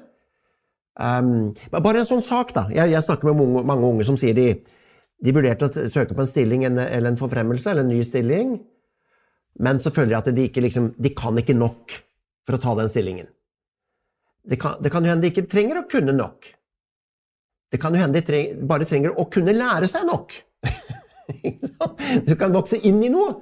Um, 0.94 1.50
bare 1.74 2.04
en 2.04 2.06
sånn 2.06 2.22
sak, 2.22 2.52
da. 2.54 2.68
Jeg, 2.70 2.92
jeg 2.92 3.02
snakker 3.02 3.26
med 3.26 3.40
mange, 3.40 3.64
mange, 3.66 3.88
unge 3.88 4.06
som 4.06 4.18
sier 4.20 4.36
de, 4.36 4.46
de 5.18 5.34
vurderte 5.34 5.66
å 5.66 5.88
søke 5.90 6.14
på 6.14 6.22
en 6.22 6.30
stilling 6.30 6.62
eller 6.68 7.08
en 7.10 7.18
forfremmelse 7.18 7.72
eller 7.72 7.82
en 7.82 7.90
ny 7.90 8.04
stilling, 8.06 8.54
men 9.64 9.82
så 9.82 9.90
føler 9.94 10.12
de 10.12 10.20
at 10.20 10.30
de 10.36 10.46
ikke 10.46 10.62
liksom, 10.62 10.92
de 10.94 11.10
kan 11.18 11.34
ikke 11.38 11.56
nok 11.58 11.96
for 12.46 12.56
å 12.56 12.62
ta 12.62 12.76
den 12.78 12.90
stillingen. 12.92 13.26
Det 14.44 14.58
kan, 14.60 14.78
det 14.82 14.92
kan 14.92 15.02
jo 15.02 15.10
hende 15.10 15.24
de 15.24 15.32
ikke 15.32 15.48
trenger 15.50 15.80
å 15.80 15.88
kunne 15.90 16.14
nok. 16.14 16.46
Det 17.74 17.80
kan 17.82 17.94
jo 17.96 18.02
hende 18.02 18.20
de 18.20 18.26
treng, 18.28 18.58
bare 18.70 18.86
trenger 18.86 19.16
å 19.18 19.26
kunne 19.32 19.54
lære 19.56 19.88
seg 19.90 20.06
nok. 20.06 20.36
Du 22.28 22.34
kan 22.38 22.54
vokse 22.54 22.78
inn 22.86 23.02
i 23.04 23.12
noe. 23.12 23.34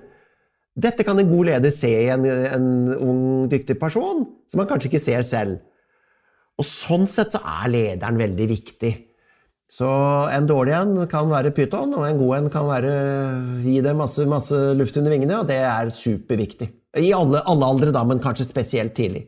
Dette 0.72 1.04
kan 1.04 1.18
en 1.20 1.28
god 1.28 1.50
leder 1.50 1.72
se 1.72 1.90
i 1.90 2.08
en, 2.12 2.24
en 2.24 2.68
ung, 2.96 3.22
dyktig 3.52 3.76
person, 3.80 4.24
som 4.48 4.62
han 4.62 4.70
kanskje 4.70 4.88
ikke 4.92 5.02
ser 5.02 5.24
selv. 5.26 5.58
Og 6.60 6.68
sånn 6.68 7.08
sett 7.10 7.34
så 7.34 7.42
er 7.44 7.72
lederen 7.72 8.20
veldig 8.20 8.46
viktig. 8.48 8.92
Så 9.72 9.88
en 10.28 10.48
dårlig 10.48 10.74
en 10.76 10.94
kan 11.08 11.30
være 11.30 11.52
pyton, 11.56 11.94
og 11.96 12.04
en 12.04 12.18
god 12.20 12.34
en 12.38 12.48
kan 12.52 12.66
være, 12.68 12.92
gi 13.64 13.78
det 13.84 13.94
masse, 13.96 14.24
masse 14.28 14.58
luft 14.76 14.98
under 15.00 15.14
vingene, 15.14 15.38
og 15.40 15.48
det 15.48 15.60
er 15.64 15.92
superviktig. 15.92 16.68
I 17.00 17.12
alle, 17.16 17.40
alle 17.48 17.68
aldre, 17.72 17.92
da, 17.94 18.02
men 18.04 18.20
kanskje 18.20 18.50
spesielt 18.50 18.92
tidlig. 18.96 19.24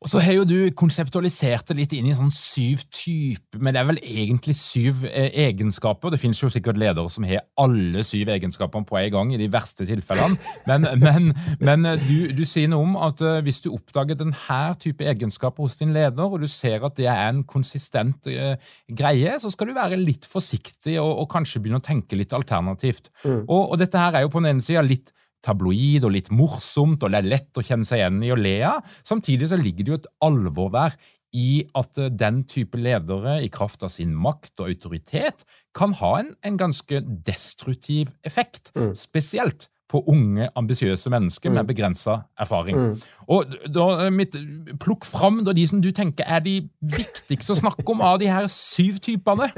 Og 0.00 0.08
så 0.08 0.20
har 0.24 0.32
jo 0.32 0.46
du 0.48 0.56
konseptualisert 0.72 1.68
det 1.68 1.74
litt 1.76 1.92
inn 1.92 2.06
i 2.08 2.14
sånn 2.16 2.30
syv 2.32 2.86
typer, 2.88 3.60
men 3.60 3.74
det 3.76 3.82
er 3.82 3.88
vel 3.90 3.98
egentlig 4.00 4.54
syv 4.56 5.02
eh, 5.04 5.28
egenskaper. 5.44 6.14
Det 6.14 6.20
finnes 6.22 6.40
jo 6.40 6.48
sikkert 6.52 6.80
ledere 6.80 7.12
som 7.12 7.26
har 7.28 7.44
alle 7.60 8.00
syv 8.08 8.30
egenskapene 8.32 8.88
på 8.88 8.96
en 8.96 9.10
gang, 9.12 9.34
i 9.36 9.40
de 9.40 9.50
verste 9.52 9.84
tilfellene. 9.88 10.40
Men, 10.70 10.88
men, 11.04 11.28
men 11.60 11.90
eh, 11.90 12.08
du, 12.08 12.32
du, 12.38 12.46
sier 12.48 12.72
noe 12.72 12.86
om 12.86 12.96
at 12.96 13.20
uh, 13.20 13.42
hvis 13.44 13.60
du 13.66 13.68
oppdager 13.74 14.16
denne 14.22 14.62
type 14.80 15.04
egenskaper 15.04 15.68
hos 15.68 15.76
din 15.82 15.92
leder, 15.92 16.24
og 16.24 16.40
du 16.40 16.48
ser 16.48 16.80
at 16.88 16.96
det 16.96 17.10
er 17.12 17.26
en 17.26 17.44
konsistent 17.44 18.32
uh, 18.32 18.56
greie, 18.88 19.36
så 19.42 19.52
skal 19.52 19.68
du 19.68 19.76
være 19.76 20.00
litt 20.00 20.24
forsiktig 20.24 20.96
og, 21.02 21.12
og 21.26 21.28
kanskje 21.36 21.60
begynne 21.60 21.82
å 21.82 21.88
tenke 21.90 22.16
litt 22.16 22.32
alternativt. 22.32 23.12
Mm. 23.20 23.42
Og, 23.44 23.62
og, 23.66 23.76
dette 23.84 24.00
her 24.00 24.16
er 24.16 24.24
jo 24.24 24.32
på 24.32 24.40
den 24.40 24.54
ene 24.54 24.64
sida 24.64 24.80
litt 24.86 25.12
tabloid 25.44 26.04
og 26.06 26.14
litt 26.16 26.30
morsomt, 26.34 27.02
og 27.02 27.12
det 27.12 27.22
er 27.22 27.32
lett 27.36 27.60
å 27.60 27.64
kjenne 27.64 27.88
seg 27.88 28.02
igjen 28.02 28.20
i 28.26 28.34
å 28.34 28.38
le 28.38 28.58
av. 28.68 28.84
Samtidig 29.06 29.50
så 29.50 29.58
ligger 29.60 29.86
det 29.86 29.92
jo 29.92 30.00
et 30.00 30.12
alvor 30.26 30.70
der 30.74 30.98
i 31.36 31.64
at 31.78 31.98
eh, 31.98 32.10
den 32.10 32.44
type 32.50 32.78
ledere, 32.78 33.38
i 33.44 33.50
kraft 33.52 33.84
av 33.86 33.92
sin 33.94 34.14
makt 34.18 34.62
og 34.62 34.70
autoritet, 34.72 35.44
kan 35.76 35.94
ha 36.00 36.16
en, 36.20 36.32
en 36.46 36.56
ganske 36.60 37.02
destruktiv 37.26 38.10
effekt. 38.26 38.72
Mm. 38.74 38.94
Spesielt 38.98 39.68
på 39.90 40.02
unge, 40.10 40.46
ambisiøse 40.58 41.10
mennesker 41.10 41.50
mm. 41.50 41.56
med 41.58 41.66
begrensa 41.66 42.20
erfaring. 42.38 42.78
Mm. 42.78 42.92
Og 43.34 43.56
da, 43.74 43.86
eh, 44.04 44.12
mitt, 44.14 44.36
Plukk 44.82 45.06
fram 45.08 45.42
da 45.46 45.54
de 45.56 45.66
som 45.70 45.82
du 45.82 45.90
tenker 45.94 46.26
er 46.26 46.44
de 46.44 46.60
viktigste 46.80 47.56
å 47.56 47.60
snakke 47.62 47.86
om 47.90 48.02
av 48.06 48.20
de 48.22 48.30
her 48.30 48.46
syv 48.50 49.00
typene. 49.02 49.50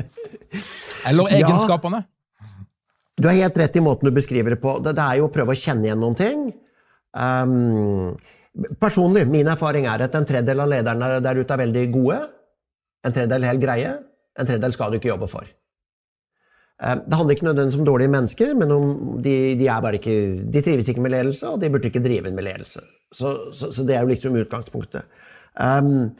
Eller 1.09 1.37
egenskapene. 1.41 2.05
Ja. 2.05 2.09
Du 3.23 3.29
har 3.31 3.39
helt 3.39 3.59
rett 3.61 3.77
i 3.79 3.85
måten 3.85 4.09
du 4.09 4.15
beskriver 4.15 4.57
det 4.57 4.61
på. 4.63 4.77
Det, 4.83 4.97
det 4.99 5.07
er 5.07 5.21
jo 5.21 5.29
å 5.29 5.33
prøve 5.33 5.55
å 5.55 5.59
kjenne 5.59 5.87
igjen 5.87 6.01
noen 6.03 6.19
ting. 6.19 6.45
Um, 7.15 8.17
personlig, 8.83 9.29
min 9.31 9.51
erfaring 9.53 9.87
er 9.87 10.09
at 10.09 10.17
en 10.19 10.27
tredjedel 10.27 10.65
av 10.65 10.73
lederne 10.73 11.11
der 11.23 11.39
ute 11.39 11.55
er 11.55 11.63
veldig 11.63 11.85
gode. 11.95 12.21
En 13.07 13.15
tredjedel 13.15 13.47
helt 13.47 13.63
greie. 13.63 13.93
En 14.39 14.49
tredjedel 14.49 14.75
skal 14.75 14.91
du 14.91 14.99
ikke 14.99 15.13
jobbe 15.13 15.29
for. 15.31 15.47
Eh, 16.83 16.99
det 17.07 17.19
handler 17.19 17.37
ikke 17.37 17.47
nødvendigvis 17.47 17.79
om 17.79 17.87
dårlige 17.87 18.15
mennesker, 18.17 18.55
men 18.59 18.75
om 18.75 18.93
de, 19.23 19.37
de, 19.61 19.71
ikke, 20.01 20.19
de 20.43 20.65
trives 20.65 20.91
ikke 20.91 21.05
med 21.05 21.15
ledelse, 21.15 21.49
og 21.49 21.63
de 21.63 21.71
burde 21.71 21.91
ikke 21.93 22.03
drive 22.03 22.33
med 22.33 22.47
ledelse. 22.49 22.83
Så, 23.13 23.37
så, 23.53 23.71
så 23.71 23.87
det 23.87 23.97
er 23.97 24.07
jo 24.07 24.13
liksom 24.13 24.39
utgangspunktet. 24.41 25.07
Um, 25.55 26.11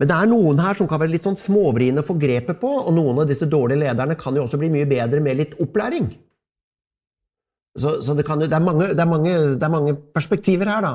men 0.00 0.08
det 0.08 0.16
er 0.16 0.28
noen 0.28 0.60
her 0.60 0.76
som 0.76 0.88
kan 0.90 1.00
være 1.00 1.14
litt 1.14 1.24
sånn 1.24 1.38
småvriene 1.38 2.02
å 2.02 2.06
få 2.06 2.18
grepet 2.20 2.58
på, 2.60 2.68
og 2.82 2.92
noen 2.96 3.22
av 3.22 3.30
disse 3.30 3.48
dårlige 3.48 3.84
lederne 3.84 4.16
kan 4.18 4.36
jo 4.36 4.44
også 4.44 4.60
bli 4.60 4.72
mye 4.72 4.88
bedre 4.90 5.22
med 5.24 5.38
litt 5.40 5.56
opplæring. 5.62 6.08
Så, 7.80 7.96
så 8.04 8.14
det, 8.16 8.26
kan, 8.28 8.42
det, 8.42 8.52
er 8.52 8.64
mange, 8.64 8.90
det, 8.92 9.00
er 9.00 9.08
mange, 9.08 9.32
det, 9.54 9.64
er 9.64 9.72
mange, 9.72 9.96
perspektiver 10.14 10.68
her, 10.70 10.84
da. 10.84 10.94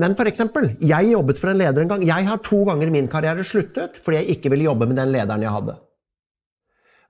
Men 0.00 0.16
for 0.18 0.26
eksempel, 0.26 0.72
jeg 0.82 1.12
jobbet 1.12 1.38
for 1.38 1.52
en 1.52 1.60
leder 1.60 1.84
en 1.84 1.92
gang. 1.92 2.02
Jeg 2.06 2.26
har 2.26 2.40
to 2.42 2.64
ganger 2.66 2.90
i 2.90 2.94
min 2.96 3.10
karriere 3.10 3.44
sluttet 3.46 4.00
fordi 4.02 4.22
jeg 4.22 4.38
ikke 4.38 4.50
ville 4.50 4.66
jobbe 4.66 4.88
med 4.90 4.98
den 4.98 5.12
lederen 5.14 5.44
jeg 5.44 5.54
hadde. 5.54 5.76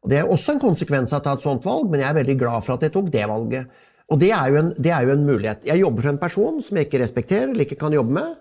Og 0.04 0.10
Det 0.12 0.18
er 0.20 0.28
også 0.28 0.52
en 0.52 0.60
konsekvens 0.60 1.14
av 1.16 1.22
å 1.22 1.24
ta 1.24 1.32
et 1.32 1.44
sånt 1.46 1.64
valg, 1.64 1.88
men 1.88 2.02
jeg 2.02 2.10
er 2.10 2.18
veldig 2.18 2.36
glad 2.42 2.66
for 2.66 2.76
at 2.76 2.84
jeg 2.84 2.92
tok 2.92 3.08
det 3.12 3.24
valget. 3.30 3.70
Og 4.12 4.20
det 4.20 4.28
er, 4.36 4.56
en, 4.60 4.68
det 4.76 4.92
er 4.92 5.06
jo 5.06 5.14
en, 5.14 5.24
mulighet. 5.24 5.64
Jeg 5.64 5.80
jobber 5.80 6.04
for 6.04 6.12
en 6.12 6.20
person 6.20 6.60
som 6.60 6.76
jeg 6.76 6.90
ikke 6.90 7.00
respekterer 7.00 7.54
eller 7.54 7.64
ikke 7.64 7.80
kan 7.80 7.96
jobbe 7.96 8.12
med, 8.18 8.34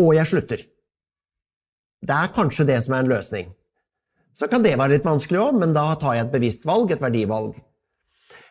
og 0.00 0.08
jeg 0.16 0.30
slutter. 0.30 0.62
Det 2.06 2.16
er 2.16 2.32
kanskje 2.32 2.64
det 2.70 2.78
som 2.84 2.96
er 2.96 3.04
en 3.04 3.12
løsning. 3.12 3.52
Så 4.36 4.48
kan 4.52 4.64
det 4.64 4.72
være 4.76 4.96
litt 4.96 5.04
vanskelig 5.08 5.40
òg, 5.40 5.60
men 5.60 5.76
da 5.76 5.90
tar 6.00 6.16
jeg 6.16 6.26
et 6.26 6.32
bevisst 6.32 6.64
valg, 6.68 6.92
et 6.92 7.04
verdivalg. 7.04 7.54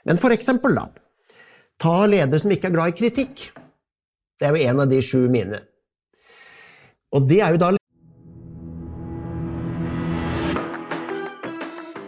Men 0.06 0.22
for 0.22 0.34
eksempel, 0.34 0.78
da. 0.78 0.86
Ta 1.82 2.06
ledere 2.08 2.40
som 2.40 2.54
ikke 2.56 2.70
er 2.70 2.76
glad 2.76 2.94
i 2.94 3.00
kritikk. 3.00 3.50
Det 4.40 4.48
er 4.48 4.56
jo 4.56 4.70
en 4.70 4.84
av 4.84 4.92
de 4.92 5.02
sju 5.04 5.26
mine. 5.32 5.60
Og 7.16 7.28
det 7.30 7.42
er 7.44 7.56
jo 7.56 7.62
da 7.62 7.74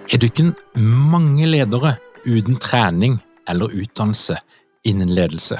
Har 0.07 0.21
dere 0.23 0.53
mange 0.81 1.45
ledere 1.45 1.91
uten 2.25 2.55
trening 2.57 3.19
eller 3.47 3.75
utdannelse 3.75 4.37
innen 4.87 5.11
ledelse? 5.13 5.59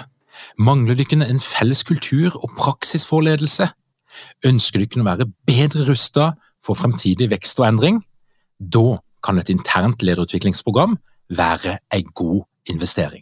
Mangler 0.58 0.98
dere 0.98 1.28
en 1.28 1.44
felles 1.44 1.84
kultur 1.86 2.34
og 2.40 2.56
praksis 2.58 3.06
for 3.06 3.22
ledelse? 3.28 3.68
Ønsker 4.48 4.82
dere 4.82 5.04
å 5.04 5.10
være 5.12 5.30
bedre 5.46 5.86
rusta 5.92 6.32
for 6.66 6.80
fremtidig 6.80 7.30
vekst 7.36 7.62
og 7.62 7.68
endring? 7.70 8.02
Da 8.58 8.98
kan 9.22 9.38
et 9.38 9.52
internt 9.54 10.02
lederutviklingsprogram 10.02 10.98
være 11.38 11.78
en 11.94 12.14
god 12.16 12.46
investering. 12.72 13.22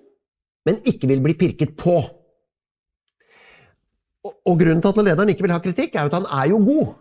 men 0.67 0.81
ikke 0.87 1.09
vil 1.09 1.21
bli 1.23 1.35
pirket 1.37 1.75
på. 1.79 1.97
Og 4.21 4.57
grunnen 4.59 4.81
til 4.83 4.91
at 4.91 5.05
lederen 5.07 5.31
ikke 5.33 5.45
vil 5.47 5.55
ha 5.55 5.61
kritikk, 5.63 5.95
er 5.95 6.09
at 6.09 6.17
han 6.17 6.27
er 6.29 6.51
jo 6.51 6.61
god. 6.61 6.93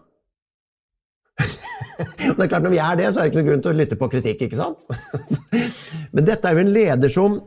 det 2.37 2.45
er 2.45 2.49
klart 2.49 2.65
Når 2.65 2.73
vi 2.73 2.81
er 2.81 2.99
det, 3.01 3.09
så 3.13 3.21
er 3.21 3.29
det 3.29 3.31
ikke 3.31 3.41
noen 3.41 3.49
grunn 3.51 3.65
til 3.65 3.73
å 3.73 3.79
lytte 3.79 3.99
på 4.01 4.11
kritikk. 4.13 4.45
ikke 4.47 4.59
sant? 4.59 4.85
Men 6.15 6.29
dette 6.29 6.49
er 6.49 6.57
jo 6.57 6.65
en 6.65 6.75
leder 6.75 7.13
som 7.13 7.41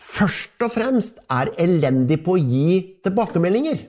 først 0.00 0.64
og 0.64 0.72
fremst 0.72 1.20
er 1.28 1.52
elendig 1.60 2.22
på 2.24 2.36
å 2.36 2.40
gi 2.40 3.00
tilbakemeldinger. 3.04 3.84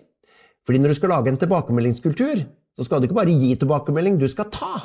Fordi 0.67 0.81
når 0.81 0.93
du 0.93 0.99
skal 0.99 1.13
lage 1.15 1.31
en 1.31 1.39
tilbakemeldingskultur, 1.41 2.43
så 2.77 2.85
skal 2.85 3.01
du 3.01 3.07
ikke 3.07 3.17
bare 3.17 3.33
gi 3.33 3.55
tilbakemelding, 3.59 4.19
du 4.19 4.27
skal 4.31 4.51
ta. 4.53 4.75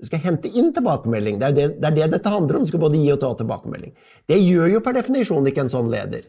Du 0.00 0.08
skal 0.08 0.22
hente 0.24 0.48
inn 0.48 0.70
tilbakemelding. 0.72 1.38
Det 1.40 1.48
er 1.50 1.56
det, 1.56 1.66
det 1.80 1.88
er 1.90 1.96
det, 1.98 2.10
dette 2.16 2.32
handler 2.32 2.56
om. 2.56 2.64
Du 2.64 2.72
skal 2.72 2.82
både 2.82 3.00
gi 3.00 3.10
og 3.12 3.20
ta 3.20 3.30
tilbakemelding. 3.36 3.92
Det 4.28 4.38
gjør 4.40 4.70
jo 4.74 4.84
per 4.84 4.96
definisjon 4.96 5.48
ikke 5.50 5.66
en 5.66 5.72
sånn 5.72 5.90
leder. 5.92 6.24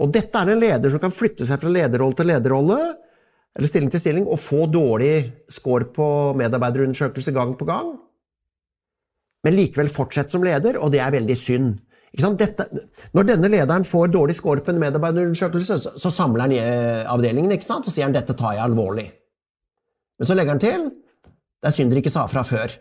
Og 0.00 0.12
dette 0.14 0.40
er 0.40 0.54
en 0.54 0.62
leder 0.62 0.92
som 0.92 1.02
kan 1.02 1.12
flytte 1.12 1.44
seg 1.48 1.60
fra 1.60 1.72
lederrolle 1.72 2.16
til 2.16 2.30
lederrolle, 2.30 2.78
eller 3.56 3.68
stilling 3.68 3.90
til 3.92 4.00
stilling, 4.00 4.24
og 4.30 4.40
få 4.40 4.64
dårlig 4.72 5.12
score 5.52 5.90
på 5.92 6.06
medarbeiderundersøkelse 6.40 7.34
gang 7.36 7.52
på 7.60 7.68
gang, 7.68 7.92
men 9.44 9.56
likevel 9.56 9.88
fortsette 9.92 10.32
som 10.32 10.44
leder, 10.44 10.78
og 10.80 10.92
det 10.94 11.00
er 11.04 11.14
veldig 11.14 11.36
synd. 11.36 11.78
Dette, 12.10 12.66
når 13.14 13.28
denne 13.28 13.50
lederen 13.52 13.86
får 13.86 14.10
dårlig 14.10 14.34
score 14.36 14.64
på 14.64 14.72
en 14.72 14.80
medarbeiderundersøkelse, 14.82 15.78
så, 15.78 15.92
så 16.00 16.10
samler 16.12 16.46
han 16.46 16.54
eh, 16.56 17.04
avdelingen 17.08 17.54
ikke 17.54 17.68
sant? 17.68 17.86
så 17.86 17.94
sier 17.94 18.08
han 18.08 18.16
'dette 18.16 18.34
tar 18.36 18.56
jeg 18.56 18.64
alvorlig'. 18.64 19.06
Men 20.18 20.28
så 20.28 20.36
legger 20.36 20.56
han 20.56 20.64
til 20.64 20.88
'det 21.60 21.68
er 21.68 21.76
synd 21.76 21.90
dere 21.90 22.00
ikke 22.00 22.12
sa 22.12 22.26
fra 22.26 22.42
før'. 22.42 22.78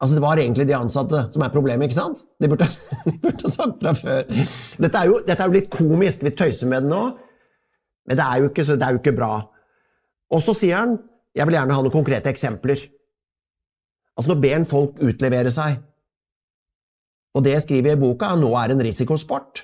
Altså, 0.00 0.14
Det 0.14 0.22
var 0.22 0.36
egentlig 0.36 0.68
de 0.68 0.76
ansatte 0.76 1.32
som 1.32 1.42
er 1.42 1.48
problemet, 1.48 1.88
ikke 1.88 2.00
sant? 2.00 2.22
De 2.40 2.48
burde, 2.48 2.64
de 3.10 3.18
burde 3.18 3.50
sagt 3.50 3.80
fra 3.80 3.92
før. 3.92 4.22
Dette 4.82 4.98
er, 4.98 5.06
jo, 5.06 5.22
dette 5.26 5.42
er 5.42 5.46
jo 5.46 5.56
litt 5.58 5.70
komisk, 5.70 6.22
vi 6.22 6.30
tøyser 6.30 6.68
med 6.70 6.82
det 6.82 6.90
nå, 6.90 7.02
men 8.06 8.16
det 8.16 8.24
er 8.24 8.38
jo 8.38 8.48
ikke, 8.48 8.64
det 8.64 8.82
er 8.82 8.94
jo 8.94 9.02
ikke 9.02 9.16
bra. 9.16 9.32
Og 10.30 10.42
så 10.42 10.54
sier 10.54 10.76
han 10.76 10.98
jeg 11.36 11.46
vil 11.46 11.54
gjerne 11.54 11.74
ha 11.74 11.82
noen 11.82 11.94
konkrete 11.94 12.30
eksempler. 12.32 12.80
Altså, 14.18 14.32
nå 14.32 14.40
ber 14.42 14.56
han 14.56 14.66
folk 14.66 14.98
utlevere 15.04 15.52
seg. 15.54 15.78
Og 17.36 17.44
det 17.44 17.52
jeg 17.52 17.66
skriver 17.66 17.94
i 17.94 18.00
boka, 18.00 18.32
nå 18.34 18.50
er 18.58 18.74
en 18.74 18.82
risikosport. 18.82 19.62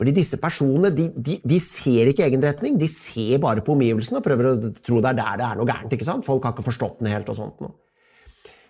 Fordi 0.00 0.14
disse 0.16 0.38
personene 0.40 0.88
de, 0.96 1.10
de, 1.12 1.34
de, 1.44 1.56
ser 1.60 2.08
ikke 2.08 2.24
egen 2.24 2.40
retning, 2.40 2.78
de 2.80 2.86
ser 2.88 3.36
bare 3.42 3.60
på 3.60 3.74
omgivelsene 3.74 4.22
og 4.22 4.24
prøver 4.24 4.46
å 4.48 4.52
tro 4.80 5.00
det 5.04 5.10
er 5.10 5.18
der 5.18 5.34
det 5.36 5.44
er 5.44 5.58
noe 5.58 5.68
gærent. 5.68 5.92
ikke 5.92 6.06
sant? 6.08 6.24
Folk 6.24 6.46
har 6.46 6.54
ikke 6.54 6.64
forstått 6.70 7.02
den 7.02 7.10
helt. 7.12 7.28
og 7.28 7.36
sånt. 7.36 7.58
Noe. 7.60 7.74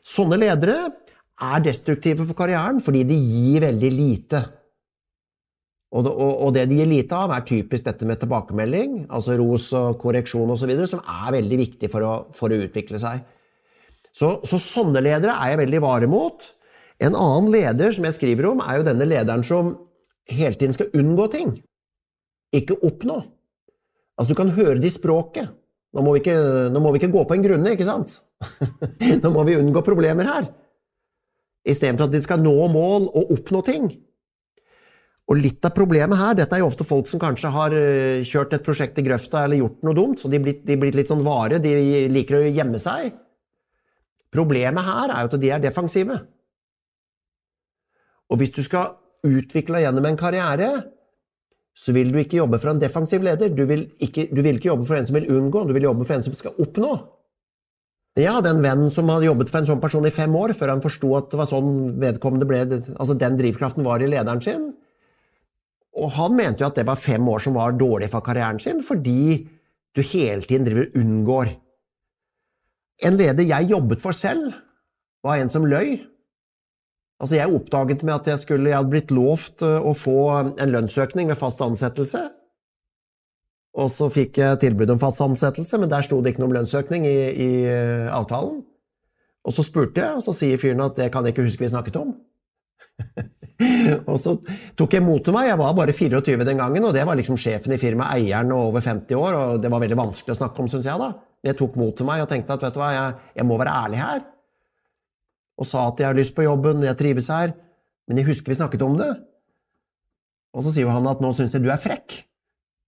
Sånne 0.03 0.41
ledere 0.41 0.79
er 1.41 1.63
destruktive 1.63 2.25
for 2.27 2.35
karrieren 2.39 2.81
fordi 2.83 3.05
de 3.07 3.15
gir 3.15 3.63
veldig 3.63 3.91
lite. 3.95 4.41
Og 5.95 6.07
det, 6.07 6.15
og, 6.15 6.33
og 6.47 6.51
det, 6.57 6.65
de 6.71 6.79
gir 6.81 6.91
lite 6.91 7.19
av, 7.19 7.35
er 7.35 7.47
typisk 7.47 7.87
dette 7.87 8.07
med 8.07 8.19
tilbakemelding, 8.23 9.05
altså 9.11 9.35
ros 9.39 9.69
og 9.79 10.01
korreksjon 10.03 10.51
osv., 10.55 10.73
som 10.91 11.03
er 11.03 11.35
veldig 11.35 11.61
viktig 11.63 11.91
for 11.91 12.07
å, 12.07 12.13
for 12.35 12.51
å 12.51 12.59
utvikle 12.67 12.99
seg. 13.03 13.23
Så, 14.11 14.33
så, 14.47 14.59
sånne 14.59 15.03
ledere 15.03 15.37
er 15.39 15.55
jeg 15.55 15.63
veldig 15.63 15.83
vare 15.83 16.11
mot. 16.11 16.47
En 17.03 17.15
annen 17.15 17.51
leder 17.55 17.95
som 17.95 18.07
jeg 18.07 18.19
skriver 18.19 18.51
om, 18.51 18.63
er 18.63 18.79
jo 18.81 18.87
denne 18.91 19.07
lederen 19.07 19.47
som 19.47 19.77
hele 20.31 20.59
tiden 20.59 20.77
skal 20.77 20.93
unngå 20.97 21.27
ting. 21.33 21.55
Ikke 22.57 22.79
oppnå. 22.87 23.21
Altså, 24.19 24.33
du 24.33 24.39
kan 24.39 24.53
høre 24.57 24.79
det 24.81 24.91
i 24.91 24.95
språket. 24.95 25.51
Nå 25.95 26.05
må 26.07 26.15
ikke, 26.19 26.35
må 26.77 26.93
vi 26.93 27.01
ikke 27.01 27.15
gå 27.15 27.25
på 27.27 27.37
en 27.37 27.45
grunne, 27.45 27.73
ikke 27.75 27.89
sant? 27.89 28.21
nå 29.23 29.33
må 29.35 29.45
vi 29.49 29.59
unngå 29.59 29.83
problemer 29.87 30.29
her. 30.29 30.51
Istedenfor 31.67 32.09
at 32.09 32.15
de 32.15 32.23
skal 32.23 32.43
nå 32.43 32.55
mål 32.73 33.09
og 33.09 33.35
oppnå 33.37 33.63
ting. 33.67 33.91
Og 35.31 35.39
litt 35.39 35.65
av 35.67 35.75
problemet 35.75 36.19
her, 36.19 36.35
dette 36.39 36.57
er 36.57 36.63
jo 36.63 36.69
ofte 36.71 36.87
folk 36.87 37.07
som 37.11 37.21
kanskje 37.23 37.53
har 37.55 37.75
eh, 37.77 38.27
kjørt 38.27 38.57
et 38.57 38.65
prosjekt 38.67 38.99
i 38.99 39.05
grøfta 39.07 39.45
eller 39.45 39.61
gjort 39.61 39.85
noe 39.87 39.95
dumt, 39.95 40.19
så 40.19 40.31
de 40.31 40.41
er 40.41 40.57
de 40.67 40.79
blitt 40.81 40.97
litt 40.99 41.11
sånn 41.11 41.23
vare, 41.23 41.61
de 41.63 41.75
liker 42.11 42.41
å 42.41 42.49
gjemme 42.49 42.81
seg. 42.83 43.13
Problemet 44.35 44.87
her 44.87 45.13
er 45.13 45.23
jo 45.23 45.31
at 45.31 45.39
de 45.43 45.53
er 45.55 45.63
defensive. 45.63 46.17
Og 48.31 48.43
hvis 48.43 48.55
du 48.55 48.63
skal 48.67 48.97
utvikle 49.27 49.79
deg 49.79 49.87
gjennom 49.87 50.09
en 50.09 50.19
karriere, 50.21 50.71
så 51.77 51.95
vil 51.97 52.11
du 52.13 52.19
ikke 52.21 52.41
jobbe 52.41 52.59
for 52.61 52.73
en 52.73 52.83
defensiv 52.83 53.25
leder. 53.25 53.53
Du 53.55 53.63
vil, 53.69 53.87
ikke, 54.03 54.27
du 54.29 54.43
vil 54.43 54.59
ikke 54.59 54.73
jobbe 54.73 54.89
for 54.89 54.99
en 54.99 55.09
som 55.09 55.17
vil 55.17 55.31
unngå, 55.33 55.65
du 55.69 55.73
vil 55.77 55.87
jobbe 55.89 56.07
for 56.07 56.17
en 56.17 56.27
som 56.27 56.37
skal 56.37 56.59
oppnå. 56.61 56.93
Jeg 58.19 58.35
hadde 58.35 58.51
en 58.51 58.65
venn 58.65 58.89
som 58.93 59.09
hadde 59.13 59.29
jobbet 59.29 59.53
for 59.53 59.61
en 59.61 59.69
sånn 59.69 59.81
person 59.83 60.07
i 60.09 60.13
fem 60.13 60.35
år, 60.37 60.53
før 60.59 60.75
han 60.75 60.83
forsto 60.83 61.13
at 61.17 61.31
det 61.33 61.39
var 61.41 61.49
sånn 61.49 61.73
vedkommende 62.03 62.49
ble, 62.49 62.65
altså 62.97 63.17
den 63.17 63.39
drivkraften 63.39 63.87
var 63.87 64.03
i 64.03 64.11
lederen 64.11 64.43
sin. 64.45 64.67
Og 66.01 66.13
han 66.19 66.35
mente 66.37 66.65
jo 66.65 66.69
at 66.69 66.79
det 66.79 66.87
var 66.89 66.99
fem 67.01 67.27
år 67.31 67.43
som 67.45 67.57
var 67.57 67.79
dårlig 67.79 68.11
for 68.13 68.25
karrieren 68.27 68.61
sin, 68.63 68.83
fordi 68.85 69.47
du 69.95 70.03
hele 70.03 70.43
tiden 70.47 70.67
driver 70.67 70.89
og 70.89 70.99
unngår. 71.01 71.53
En 73.07 73.17
leder 73.17 73.47
jeg 73.47 73.71
jobbet 73.71 74.03
for 74.03 74.17
selv, 74.17 74.53
var 75.25 75.41
en 75.41 75.53
som 75.53 75.67
løy. 75.69 76.01
Altså, 77.21 77.37
jeg 77.37 77.53
oppdaget 77.53 78.03
med 78.07 78.15
at 78.15 78.29
jeg, 78.33 78.41
skulle, 78.41 78.71
jeg 78.71 78.79
hadde 78.79 78.93
blitt 78.95 79.13
lovt 79.13 79.65
eh, 79.67 79.77
å 79.77 79.93
få 79.97 80.21
en 80.41 80.73
lønnsøkning 80.73 81.29
ved 81.29 81.37
fast 81.37 81.61
ansettelse. 81.65 82.23
Og 83.81 83.91
så 83.93 84.09
fikk 84.11 84.41
jeg 84.41 84.61
tilbud 84.65 84.91
om 84.97 85.03
fast 85.03 85.21
ansettelse, 85.23 85.79
men 85.79 85.93
der 85.93 86.07
sto 86.07 86.19
det 86.21 86.33
ikke 86.33 86.43
noe 86.43 86.51
om 86.51 86.57
lønnsøkning 86.57 87.05
i, 87.07 87.19
i 87.31 87.51
eh, 87.69 88.09
avtalen. 88.09 88.63
Og 89.47 89.55
så 89.57 89.65
spurte 89.65 90.03
jeg, 90.03 90.17
og 90.17 90.25
så 90.25 90.35
sier 90.37 90.61
fyren 90.61 90.83
at 90.85 90.97
det 90.99 91.11
kan 91.13 91.25
jeg 91.25 91.37
ikke 91.37 91.47
huske 91.47 91.65
vi 91.65 91.71
snakket 91.73 92.01
om. 92.01 92.17
og 94.11 94.17
så 94.21 94.35
tok 94.77 94.97
jeg 94.97 95.05
mot 95.05 95.23
til 95.25 95.37
meg. 95.37 95.49
Jeg 95.53 95.61
var 95.61 95.77
bare 95.77 95.95
24 95.97 96.49
den 96.49 96.61
gangen, 96.61 96.89
og 96.89 96.97
det 96.97 97.05
var 97.09 97.21
liksom 97.21 97.39
sjefen 97.41 97.77
i 97.77 97.81
firmaet, 97.81 98.17
eieren 98.17 98.53
og 98.57 98.73
over 98.73 98.85
50 98.85 99.17
år, 99.21 99.39
og 99.39 99.63
det 99.63 99.73
var 99.73 99.85
veldig 99.85 100.01
vanskelig 100.01 100.37
å 100.37 100.41
snakke 100.43 100.65
om, 100.65 100.73
syns 100.73 100.89
jeg, 100.89 101.01
da. 101.01 101.13
Men 101.41 101.53
jeg 101.53 101.61
tok 101.61 101.81
mot 101.81 101.97
til 101.97 102.09
meg 102.09 102.25
og 102.25 102.29
tenkte 102.33 102.57
at 102.57 102.65
vet 102.65 102.77
du 102.77 102.83
hva, 102.83 102.93
jeg, 102.97 103.33
jeg 103.41 103.49
må 103.49 103.61
være 103.61 103.81
ærlig 103.85 104.01
her. 104.03 104.29
Og 105.61 105.69
sa 105.69 105.85
at 105.91 106.01
jeg 106.01 106.09
har 106.09 106.17
lyst 106.17 106.35
på 106.37 106.47
jobben, 106.47 106.83
jeg 106.87 106.97
trives 106.97 107.29
her, 107.33 107.53
men 108.09 108.19
jeg 108.19 108.31
husker 108.31 108.53
vi 108.53 108.59
snakket 108.59 108.83
om 108.87 108.97
det. 108.99 109.11
Og 110.57 110.65
så 110.65 110.73
sier 110.75 110.91
han 110.91 111.07
at 111.07 111.21
nå 111.23 111.31
syns 111.37 111.55
jeg 111.55 111.63
du 111.63 111.71
er 111.71 111.81
frekk. 111.81 112.17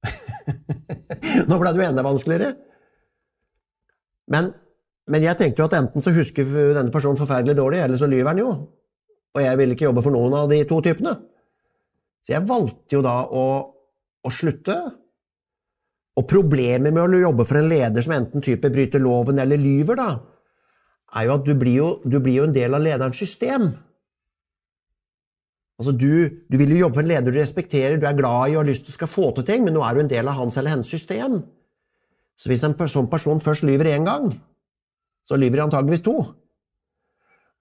nå 1.49 1.59
ble 1.61 1.73
det 1.73 1.79
jo 1.79 1.89
enda 1.91 2.05
vanskeligere. 2.07 2.55
Men, 4.33 4.51
men, 5.11 5.27
jeg 5.27 5.39
tenkte 5.39 5.63
jo 5.63 5.69
at 5.69 5.77
enten 5.79 6.03
så 6.03 6.15
husker 6.17 6.49
denne 6.49 6.95
personen 6.95 7.21
forferdelig 7.21 7.59
dårlig, 7.59 7.83
eller 7.85 8.01
så 8.01 8.09
lyver 8.11 8.33
han 8.33 8.41
jo. 8.41 8.49
Og 9.33 9.45
jeg 9.45 9.61
ville 9.61 9.77
ikke 9.77 9.87
jobbe 9.87 10.05
for 10.05 10.15
noen 10.17 10.35
av 10.41 10.49
de 10.51 10.63
to 10.69 10.81
typene. 10.85 11.15
Så 12.25 12.35
jeg 12.35 12.49
valgte 12.49 12.97
jo 12.97 13.05
da 13.05 13.15
å, 13.29 13.47
å 14.23 14.33
slutte. 14.33 14.79
Og 16.19 16.27
problemet 16.29 16.93
med 16.93 17.03
å 17.05 17.23
jobbe 17.29 17.47
for 17.49 17.61
en 17.61 17.71
leder 17.71 18.05
som 18.05 18.17
enten 18.17 18.45
type 18.45 18.69
bryter 18.73 19.03
loven 19.03 19.41
eller 19.43 19.61
lyver, 19.61 19.99
da, 19.99 20.11
er 21.17 21.29
jo 21.29 21.35
at 21.37 21.47
du 21.47 21.55
blir 21.59 21.79
jo, 21.79 21.89
du 22.05 22.19
blir 22.23 22.41
jo 22.41 22.49
en 22.49 22.55
del 22.57 22.75
av 22.77 22.85
lederens 22.85 23.19
system. 23.21 23.71
Altså 25.81 25.95
du, 25.99 26.13
du, 26.47 26.57
vil 26.61 26.75
jo 26.75 26.85
jobbe 26.85 27.01
for 27.01 27.05
en 27.05 27.11
leder 27.11 27.35
du 27.35 27.39
respekterer, 27.41 27.99
du 27.99 28.07
er 28.07 28.17
glad 28.17 28.53
i 28.53 28.55
og 28.55 28.63
har 28.63 28.69
lyst 28.69 28.87
til 28.87 28.95
skal 28.95 29.11
få 29.11 29.33
til 29.37 29.47
ting, 29.49 29.65
men 29.67 29.75
nå 29.77 29.83
er 29.85 29.97
du 29.97 30.05
en 30.05 30.13
del 30.13 30.31
av 30.31 30.39
hans 30.39 30.59
eller 30.61 30.77
hennes 30.77 30.89
system. 30.89 31.41
Så 32.39 32.51
hvis 32.51 32.63
en 32.67 32.77
sånn 32.77 33.11
person 33.11 33.43
først 33.43 33.67
lyver 33.67 33.91
én 33.93 34.07
gang, 34.07 34.31
så 35.29 35.39
lyver 35.39 35.61
de 35.61 35.65
antageligvis 35.67 36.05
to. 36.07 36.17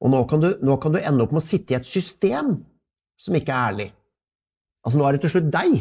Og 0.01 0.09
nå 0.09 0.21
kan, 0.29 0.41
du, 0.41 0.53
nå 0.65 0.77
kan, 0.81 0.95
du, 0.95 1.01
ende 1.01 1.25
opp 1.25 1.33
med 1.33 1.43
å 1.43 1.45
sitte 1.45 1.75
i 1.75 1.77
et 1.77 1.87
system 1.87 2.55
som 3.21 3.37
ikke 3.37 3.53
er 3.53 3.73
ærlig. 3.73 3.89
Altså, 4.81 4.97
nå 4.97 5.05
er 5.05 5.17
det 5.17 5.23
til 5.25 5.35
slutt 5.35 5.51
deg. 5.53 5.75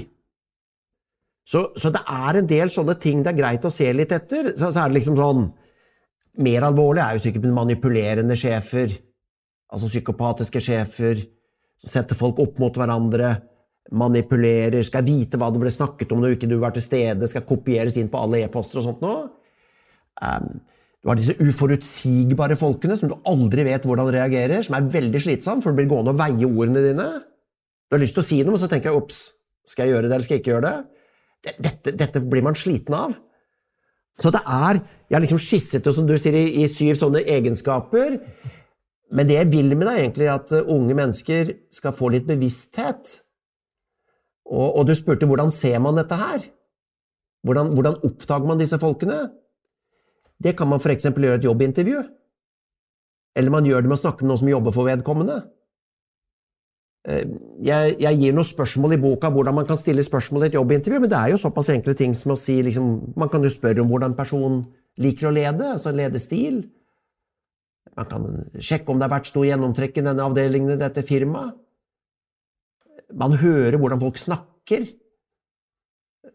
Så, 1.51 1.63
så 1.81 1.91
det 1.93 2.03
er 2.05 2.37
en 2.39 2.51
del 2.51 2.73
sånne 2.73 2.99
ting 3.01 3.23
det 3.25 3.33
er 3.33 3.39
greit 3.39 3.65
å 3.65 3.73
se 3.73 3.89
litt 3.97 4.13
etter. 4.13 4.53
Så, 4.53 4.69
så 4.69 4.83
er 4.83 4.91
det 4.91 5.01
liksom 5.01 5.17
sånn 5.19 5.49
mer 6.39 6.67
alvorlig 6.69 7.03
er 7.03 7.17
jo 7.17 7.25
sikkert 7.25 7.51
manipulerende 7.55 8.37
sjefer, 8.39 8.93
altså 9.71 9.91
psykopatiske 9.91 10.63
sjefer, 10.63 11.23
som 11.81 11.93
setter 11.95 12.19
folk 12.19 12.41
opp 12.43 12.61
mot 12.63 12.77
hverandre, 12.77 13.35
manipulerer, 13.97 14.83
skal 14.87 15.07
vite 15.07 15.39
hva 15.41 15.49
det 15.51 15.63
ble 15.63 15.73
snakket 15.75 16.13
om 16.15 16.21
når 16.23 16.37
ikke 16.37 16.51
du 16.51 16.59
var 16.63 16.75
til 16.77 16.85
stede, 16.85 17.29
skal 17.31 17.47
kopieres 17.49 17.97
inn 17.99 18.11
på 18.13 18.21
alle 18.21 18.45
e-poster 18.45 18.81
og 18.81 18.87
sånt 18.87 19.03
noe. 19.03 19.25
Um, 20.21 20.61
du 21.01 21.09
har 21.09 21.17
disse 21.17 21.35
uforutsigbare 21.41 22.59
folkene 22.61 22.97
som 23.01 23.11
du 23.11 23.17
aldri 23.29 23.65
vet 23.65 23.87
hvordan 23.89 24.13
reagerer, 24.13 24.61
som 24.67 24.77
er 24.77 24.91
veldig 24.93 25.23
slitsomt, 25.25 25.65
for 25.65 25.73
du 25.73 25.81
blir 25.81 25.89
gående 25.91 26.13
og 26.13 26.21
veie 26.21 26.47
ordene 26.47 26.85
dine. 26.85 27.09
Du 27.89 27.97
har 27.97 28.03
lyst 28.05 28.15
til 28.19 28.23
å 28.23 28.29
si 28.29 28.41
noe, 28.43 28.53
men 28.53 28.61
så 28.61 28.69
tenker 28.71 28.93
jeg 28.93 29.01
ops, 29.01 29.23
skal 29.67 29.89
jeg 29.89 29.97
gjøre 29.97 30.07
det, 30.07 30.13
eller 30.13 30.27
skal 30.27 30.37
jeg 30.37 30.45
ikke 30.45 30.53
gjøre 30.53 30.69
det? 30.69 31.57
Dette, 31.65 31.95
dette 31.97 32.23
blir 32.29 32.45
man 32.45 32.59
sliten 32.59 32.95
av. 32.95 33.17
Så 34.21 34.33
det 34.35 34.43
er 34.45 34.83
Jeg 35.11 35.17
har 35.17 35.25
liksom 35.25 35.41
skisset 35.43 35.85
det, 35.85 35.95
som 35.95 36.07
du 36.07 36.15
sier, 36.19 36.37
i, 36.39 36.63
i 36.63 36.69
syv 36.71 36.95
sånne 36.95 37.25
egenskaper. 37.27 38.21
Men 39.11 39.27
det 39.27 39.41
jeg 39.41 39.49
vil 39.51 39.73
med 39.75 39.89
det, 39.89 39.95
er 39.97 40.05
egentlig 40.05 40.29
at 40.31 40.53
uh, 40.55 40.69
unge 40.71 40.95
mennesker 40.95 41.51
skal 41.75 41.97
få 41.97 42.13
litt 42.15 42.29
bevissthet. 42.29 43.17
Og, 44.47 44.69
og 44.69 44.87
du 44.87 44.95
spurte 44.95 45.27
hvordan 45.27 45.51
ser 45.51 45.81
man 45.83 45.99
dette 45.99 46.15
her? 46.15 46.47
Hvordan, 47.43 47.73
hvordan 47.75 47.99
oppdager 48.07 48.47
man 48.47 48.61
disse 48.61 48.79
folkene? 48.79 49.19
Det 50.39 50.55
kan 50.57 50.71
man 50.71 50.79
f.eks. 50.79 51.11
gjøre 51.11 51.41
et 51.41 51.49
jobbintervju. 51.49 52.05
Eller 53.35 53.51
man 53.51 53.67
gjør 53.67 53.83
det 53.83 53.91
med 53.91 53.99
å 53.99 54.03
snakke 54.05 54.23
med 54.23 54.31
noen 54.31 54.43
som 54.45 54.53
jobber 54.53 54.75
for 54.75 54.87
vedkommende. 54.87 55.41
Eh, 57.09 57.25
jeg, 57.65 57.95
jeg, 58.03 58.19
gir 58.21 58.35
noen 58.37 58.45
spørsmål 58.45 58.93
i 58.93 59.01
boka 59.01 59.31
hvordan 59.33 59.57
man 59.57 59.69
kan 59.69 59.79
stille 59.81 60.05
spørsmål 60.05 60.45
i 60.45 60.51
et 60.51 60.59
jobbintervju, 60.59 61.01
men 61.01 61.09
det 61.13 61.17
er 61.17 61.33
jo 61.33 61.41
såpass 61.41 61.71
enkle 61.73 61.95
ting 61.97 62.13
som 62.17 62.35
å 62.35 62.37
si 62.37 62.59
liksom, 62.67 62.91
Man 63.17 63.31
kan 63.33 63.45
jo 63.45 63.53
spørre 63.53 63.81
om 63.81 63.89
hvordan 63.89 64.17
personen 64.19 64.67
liker 65.01 65.31
å 65.31 65.33
lede, 65.33 65.73
altså 65.79 65.95
ledestil. 65.97 66.61
Man 67.97 68.09
kan 68.11 68.27
sjekke 68.61 68.93
om 68.93 69.01
det 69.01 69.09
har 69.09 69.15
vært 69.15 69.31
stor 69.31 69.47
gjennomtrekk 69.49 69.97
i 69.97 70.05
denne 70.05 70.27
avdelingen 70.29 70.75
i 70.75 70.81
dette 70.81 71.05
firmaet. 71.07 71.57
Man 73.17 73.33
hører 73.41 73.79
hvordan 73.81 74.03
folk 74.03 74.21
snakker. 74.21 74.85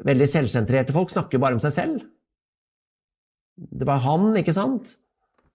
Veldig 0.06 0.28
selvsentrerte 0.28 0.96
folk 0.96 1.14
snakker 1.14 1.40
bare 1.40 1.56
om 1.56 1.62
seg 1.64 1.76
selv. 1.78 2.02
Det 3.56 3.88
var 3.88 4.02
han, 4.04 4.34
ikke 4.36 4.56
sant? 4.56 4.98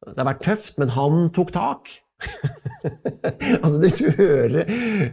Det 0.06 0.16
har 0.16 0.30
vært 0.30 0.46
tøft, 0.46 0.78
men 0.80 0.94
han 0.94 1.26
tok 1.36 1.52
tak. 1.52 1.90
altså, 3.62 3.80
du, 3.80 4.10
hører 4.16 4.68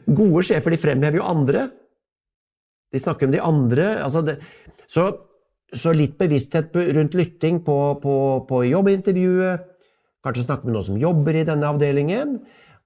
Gode 0.08 0.43
sjefer 0.48 0.74
de 0.74 0.80
fremhever 0.82 1.20
jo 1.20 1.28
andre. 1.28 1.67
De 2.93 3.02
snakker 3.02 3.28
om 3.28 3.34
de 3.36 3.41
andre. 3.43 3.88
Altså 4.04 4.24
det, 4.26 4.38
så, 4.88 5.10
så, 5.74 5.93
litt 5.96 6.17
bevissthet 6.20 6.76
rundt 6.98 7.17
lytting 7.17 7.62
på, 7.65 7.78
på, 8.04 8.15
på, 8.50 8.62
jobbintervjuet. 8.70 9.67
Kanskje 10.26 10.48
snakke 10.48 10.67
med 10.67 10.78
noen 10.78 10.88
som 10.88 11.00
jobber 11.02 11.38
i 11.39 11.46
denne 11.48 11.70
avdelingen. 11.70 12.38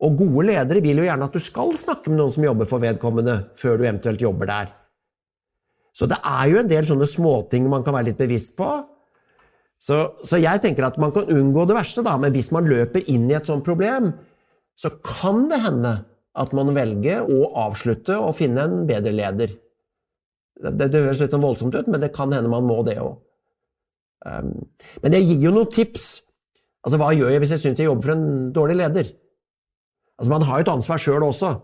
Og 0.01 0.17
gode 0.17 0.47
ledere 0.49 0.81
vil 0.81 1.03
jo 1.03 1.05
gjerne 1.05 1.27
at 1.29 1.35
du 1.35 1.41
skal 1.41 1.75
snakke 1.77 2.09
med 2.09 2.21
noen 2.21 2.33
som 2.33 2.45
jobber 2.45 2.69
for 2.69 2.81
vedkommende, 2.81 3.37
før 3.57 3.77
du 3.77 3.85
eventuelt 3.85 4.23
jobber 4.23 4.49
der. 4.49 4.71
Så 5.93 6.07
det 6.09 6.17
er 6.25 6.47
jo 6.49 6.61
en 6.61 6.71
del 6.71 6.87
sånne 6.87 7.05
småting 7.09 7.67
man 7.69 7.83
kan 7.85 7.93
være 7.93 8.09
litt 8.09 8.19
bevisst 8.21 8.55
på. 8.57 8.69
Så, 9.81 9.97
så, 10.21 10.37
jeg 10.37 10.61
tenker 10.61 10.85
at 10.85 10.99
man 11.01 11.13
kan 11.15 11.29
unngå 11.31 11.65
det 11.65 11.75
verste, 11.77 12.03
da, 12.05 12.13
men 12.21 12.33
hvis 12.35 12.51
man 12.53 12.69
løper 12.69 13.07
inn 13.09 13.25
i 13.31 13.37
et 13.37 13.49
sånt 13.49 13.65
problem, 13.65 14.11
så 14.77 14.91
kan 15.01 15.47
det 15.49 15.61
hende 15.63 15.95
at 16.37 16.53
man 16.55 16.69
velger 16.75 17.25
å 17.25 17.49
avslutte 17.65 18.15
og 18.21 18.37
finne 18.37 18.67
en 18.67 18.83
bedre 18.89 19.13
leder. 19.15 19.55
Det, 20.61 20.87
det 20.93 21.01
høres 21.01 21.23
litt 21.23 21.33
sånn 21.33 21.43
voldsomt 21.43 21.75
ut, 21.75 21.89
men 21.89 22.03
det 22.03 22.13
kan 22.13 22.31
hende 22.33 22.51
man 22.51 22.67
må 22.69 22.81
det 22.85 22.99
òg. 23.01 23.17
Um, 24.21 24.53
men 25.01 25.17
jeg 25.17 25.25
gir 25.31 25.47
jo 25.47 25.55
noen 25.55 25.71
tips. 25.73 26.11
Altså, 26.85 26.99
Hva 27.01 27.09
gjør 27.17 27.33
jeg 27.33 27.41
hvis 27.41 27.55
jeg 27.55 27.63
syns 27.63 27.81
jeg 27.81 27.89
jobber 27.89 28.05
for 28.05 28.13
en 28.13 28.51
dårlig 28.53 28.77
leder? 28.83 29.09
Altså, 30.21 30.29
Man 30.35 30.45
har 30.45 30.59
jo 30.59 30.67
et 30.67 30.73
ansvar 30.75 31.01
sjøl 31.01 31.25
også. 31.25 31.55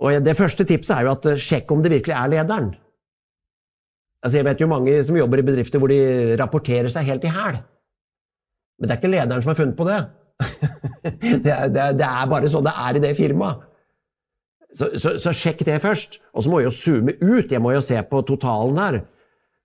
Og 0.00 0.24
Det 0.24 0.36
første 0.36 0.64
tipset 0.64 0.96
er 0.96 1.04
jo 1.04 1.12
at 1.12 1.28
eh, 1.28 1.40
sjekk 1.40 1.72
om 1.74 1.84
det 1.84 1.92
virkelig 1.92 2.16
er 2.16 2.32
lederen. 2.32 2.70
Altså, 4.20 4.38
jeg 4.38 4.46
vet 4.46 4.60
jo 4.60 4.68
mange 4.68 4.94
som 5.06 5.16
jobber 5.16 5.40
i 5.40 5.46
bedrifter 5.46 5.80
hvor 5.80 5.92
de 5.92 6.00
rapporterer 6.40 6.92
seg 6.92 7.08
helt 7.08 7.24
i 7.24 7.32
hæl. 7.32 7.60
Men 8.80 8.88
det 8.88 8.94
er 8.94 9.00
ikke 9.00 9.12
lederen 9.12 9.44
som 9.44 9.52
har 9.52 9.60
funnet 9.60 9.78
på 9.78 9.86
det. 9.88 10.00
det, 11.44 11.52
er, 11.52 11.68
det, 11.68 11.80
er, 11.80 11.96
det, 11.96 12.06
er, 12.06 12.28
bare 12.28 12.50
sånn 12.52 12.66
det 12.66 12.74
er 12.76 12.98
i 12.98 13.02
det 13.04 13.14
firmaet. 13.18 13.66
Så, 14.70 14.92
så, 15.02 15.16
så 15.18 15.32
sjekk 15.34 15.64
det 15.66 15.80
først. 15.82 16.20
Og 16.36 16.44
så 16.44 16.52
må 16.52 16.60
jeg 16.60 16.70
jo 16.70 16.76
zoome 16.76 17.16
ut. 17.18 17.50
Jeg 17.50 17.62
må 17.62 17.72
jo 17.74 17.82
se 17.84 17.98
på 18.10 18.22
totalen 18.28 18.78
her. 18.80 19.00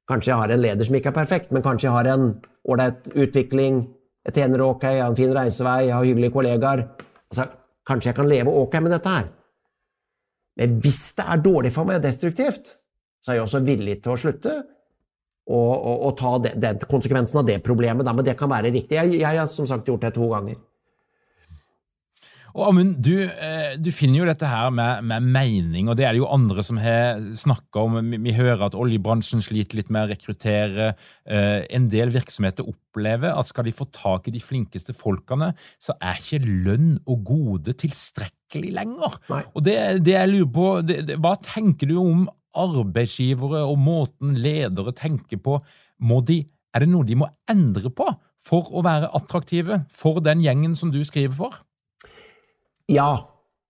Kanskje 0.10 0.32
jeg 0.32 0.41
har 0.41 0.54
en 0.54 0.62
leder 0.62 0.88
som 0.88 0.98
ikke 0.98 1.12
er 1.12 1.18
perfekt, 1.18 1.54
men 1.54 1.63
kanskje 1.65 1.88
jeg 1.88 1.96
har 1.96 2.10
en 2.13 2.28
ålreit 2.70 3.08
utvikling, 3.13 3.80
jeg 4.26 4.36
tjener 4.38 4.62
ok, 4.65 4.84
jeg 4.86 5.02
har 5.02 5.10
en 5.10 5.18
fin 5.18 5.34
reisevei, 5.34 5.80
jeg 5.88 5.96
har 5.96 6.06
hyggelige 6.06 6.34
kollegaer. 6.34 6.84
Altså, 7.30 7.48
kanskje 7.89 8.12
jeg 8.12 8.18
kan 8.20 8.30
leve 8.30 8.54
ok 8.54 8.78
med 8.86 8.94
dette 8.94 9.13
her. 9.15 9.32
Men 10.62 10.78
hvis 10.82 11.02
det 11.18 11.26
er 11.26 11.41
dårlig 11.46 11.72
for 11.74 11.89
meg, 11.89 12.04
destruktivt, 12.04 12.76
så 13.26 13.34
er 13.34 13.40
jeg 13.40 13.48
også 13.48 13.64
villig 13.66 13.98
til 14.06 14.14
å 14.14 14.20
slutte 14.22 14.52
og, 15.46 15.74
og, 15.74 15.96
og 15.96 16.14
ta 16.20 16.36
den, 16.44 16.62
den, 16.62 16.86
konsekvensen 16.90 17.42
av 17.42 17.50
det 17.50 17.58
problemet. 17.66 18.06
Da, 18.06 18.14
men 18.14 18.26
det 18.26 18.38
kan 18.38 18.52
være 18.52 18.74
riktig. 18.74 18.98
Jeg, 19.00 19.18
jeg 19.18 19.42
har 19.42 19.50
som 19.50 19.66
sagt 19.70 19.90
gjort 19.90 20.06
det 20.06 20.14
to 20.18 20.30
ganger. 20.30 20.60
Og 22.56 22.70
Amund, 22.70 22.94
du, 23.04 23.18
eh, 23.28 23.74
du, 23.76 23.90
finner 23.92 24.22
jo 24.22 24.28
dette 24.30 24.48
her 24.48 24.70
med, 24.72 25.04
med, 25.10 25.26
mening, 25.28 25.90
og 25.92 25.98
det 26.00 26.06
er 26.08 26.16
det 26.16 26.22
jo 26.22 26.30
andre 26.32 26.64
som 26.64 26.78
har 26.80 27.20
snakka 27.36 27.84
om. 27.84 27.98
Vi 28.14 28.36
hører 28.38 28.70
at 28.70 28.78
oljebransjen 28.80 29.44
sliter 29.44 29.82
litt 29.82 29.92
med 29.92 30.06
å 30.06 30.12
rekruttere. 30.14 30.94
Eh, 31.28 31.66
en 31.76 31.90
del 31.92 32.14
virksomheter 32.16 32.70
opplever 32.72 33.36
at 33.36 33.52
skal 33.52 33.68
de 33.68 33.76
få 33.76 33.90
tak 33.92 34.30
i 34.32 34.36
de 34.38 34.44
flinkeste 34.44 34.96
folkene, 34.96 35.52
så 35.84 35.98
er 36.00 36.22
ikke 36.22 36.46
lønn 36.46 36.94
og 37.04 37.28
gode 37.28 37.76
tilstrekkelig 37.84 38.72
lenger. 38.80 39.20
Nei. 39.34 39.44
Og 39.52 39.68
det, 39.68 39.78
det, 40.08 40.16
jeg 40.16 40.32
lurer 40.32 40.52
på, 40.56 40.72
det, 40.88 41.02
det, 41.12 41.20
Hva 41.20 41.36
tenker 41.44 41.92
du 41.92 41.98
om 42.00 42.24
arbeidsgivere 42.58 43.63
og 43.68 43.78
måten 43.82 44.36
ledere 44.39 44.94
tenker 44.96 45.41
på, 45.41 45.60
de, 46.28 46.39
er 46.76 46.84
det 46.84 46.89
noe 46.91 47.08
de 47.08 47.18
må 47.20 47.30
endre 47.52 47.91
på 47.94 48.08
for 48.46 48.70
å 48.76 48.84
være 48.86 49.12
attraktive 49.18 49.84
for 49.94 50.22
den 50.24 50.44
gjengen 50.44 50.76
som 50.78 50.91
du 50.94 51.02
skriver 51.08 51.36
for? 51.38 51.62
Ja. 52.91 53.26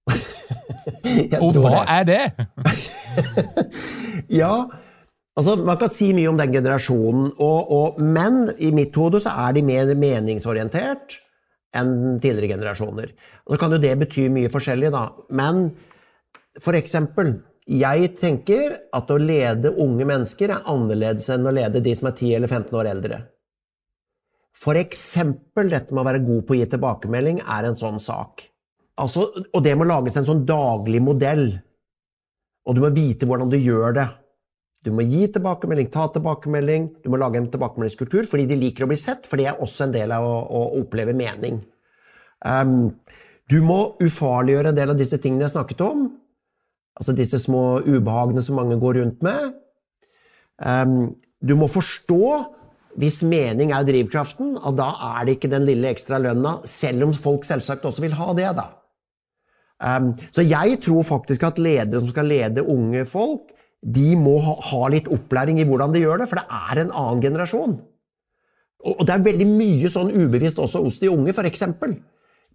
og 1.44 1.60
hva 1.62 1.84
det. 1.84 1.86
er 1.96 2.04
det? 2.10 2.26
ja, 4.42 4.66
altså 5.38 5.56
Man 5.64 5.80
kan 5.82 5.92
si 5.94 6.12
mye 6.16 6.32
om 6.32 6.40
den 6.40 6.54
generasjonen, 6.54 7.32
og, 7.40 7.72
og, 7.72 8.02
men 8.02 8.46
i 8.60 8.74
mitt 8.76 8.96
hode 9.00 9.24
så 9.24 9.34
er 9.48 9.56
de 9.56 9.64
mer 9.66 9.94
meningsorientert 9.96 11.22
enn 11.76 12.20
tidligere 12.24 12.56
generasjoner. 12.56 13.12
Så 13.48 13.60
kan 13.60 13.74
jo 13.76 13.82
det 13.82 13.96
bety 14.00 14.30
mye 14.32 14.52
forskjellig, 14.52 14.92
da. 14.96 15.10
Men 15.36 15.70
for 16.64 16.78
eksempel 16.78 17.36
jeg 17.66 18.12
tenker 18.20 18.76
at 18.94 19.10
å 19.10 19.18
lede 19.18 19.74
unge 19.82 20.06
mennesker 20.06 20.52
er 20.54 20.68
annerledes 20.70 21.32
enn 21.34 21.48
å 21.50 21.54
lede 21.56 21.82
de 21.82 21.94
som 21.98 22.12
er 22.12 22.18
10 22.18 22.36
eller 22.38 22.52
15 22.52 22.78
år 22.78 22.90
eldre. 22.92 23.22
Eksempel 24.76 25.72
dette 25.74 25.94
med 25.94 26.04
å 26.04 26.08
være 26.08 26.24
god 26.26 26.44
på 26.46 26.54
å 26.54 26.60
gi 26.60 26.68
tilbakemelding 26.72 27.42
er 27.42 27.70
en 27.70 27.80
sånn 27.80 27.98
sak. 28.02 28.46
Altså, 29.02 29.28
og 29.34 29.64
det 29.66 29.74
må 29.76 29.88
lages 29.88 30.16
en 30.18 30.28
sånn 30.28 30.46
daglig 30.48 31.02
modell. 31.04 31.50
Og 32.66 32.78
du 32.78 32.84
må 32.86 32.94
vite 32.96 33.28
hvordan 33.28 33.52
du 33.52 33.58
gjør 33.60 33.98
det. 33.98 34.08
Du 34.86 34.94
må 34.94 35.04
gi 35.10 35.26
tilbakemelding, 35.34 35.90
ta 35.94 36.06
tilbakemelding, 36.14 36.88
du 37.02 37.10
må 37.10 37.18
lage 37.18 37.42
en 37.42 37.50
tilbakemeldingskultur 37.50 38.28
fordi 38.30 38.46
de 38.52 38.58
liker 38.62 38.86
å 38.86 38.90
bli 38.92 38.98
sett, 39.02 39.26
for 39.26 39.42
det 39.42 39.50
er 39.50 39.62
også 39.62 39.88
en 39.88 39.96
del 39.96 40.14
av 40.14 40.26
å, 40.26 40.36
å 40.46 40.62
oppleve 40.84 41.18
mening. 41.18 41.64
Um, 42.46 42.94
Du 43.46 43.60
må 43.62 43.96
ufarliggjøre 44.02 44.72
en 44.72 44.78
del 44.78 44.92
av 44.94 44.98
disse 44.98 45.20
tingene 45.22 45.46
jeg 45.46 45.54
snakket 45.54 45.84
om. 45.86 46.08
Altså 46.96 47.16
disse 47.16 47.40
små 47.44 47.82
ubehagene 47.84 48.44
som 48.44 48.60
mange 48.60 48.78
går 48.80 49.02
rundt 49.02 49.24
med. 49.26 49.56
Um, 50.64 51.16
du 51.44 51.56
må 51.60 51.68
forstå, 51.68 52.28
hvis 52.96 53.20
mening 53.28 53.74
er 53.76 53.84
drivkraften, 53.88 54.56
at 54.56 54.78
da 54.80 54.88
er 55.12 55.26
det 55.26 55.36
ikke 55.36 55.52
den 55.52 55.68
lille 55.68 55.92
ekstra 55.92 56.22
lønna, 56.24 56.62
selv 56.64 57.10
om 57.10 57.12
folk 57.14 57.44
selvsagt 57.48 57.84
også 57.86 58.06
vil 58.06 58.16
ha 58.16 58.30
det, 58.38 58.48
da. 58.56 58.70
Um, 59.76 60.14
så 60.32 60.46
jeg 60.46 60.80
tror 60.86 61.04
faktisk 61.04 61.44
at 61.44 61.60
ledere 61.60 62.00
som 62.00 62.14
skal 62.14 62.32
lede 62.32 62.64
unge 62.64 63.04
folk, 63.10 63.52
de 63.86 64.16
må 64.18 64.38
ha, 64.42 64.56
ha 64.72 64.88
litt 64.90 65.12
opplæring 65.12 65.60
i 65.60 65.68
hvordan 65.68 65.92
de 65.94 66.02
gjør 66.02 66.24
det, 66.24 66.30
for 66.32 66.40
det 66.40 66.62
er 66.72 66.82
en 66.82 66.96
annen 66.96 67.22
generasjon. 67.22 67.76
Og, 68.86 68.94
og 68.94 69.04
det 69.06 69.14
er 69.14 69.28
veldig 69.28 69.50
mye 69.52 69.92
sånn 69.92 70.16
ubevisst 70.16 70.62
også 70.64 70.82
hos 70.88 71.02
de 71.04 71.12
unge, 71.12 71.36
for 71.36 71.48
eksempel 71.50 72.00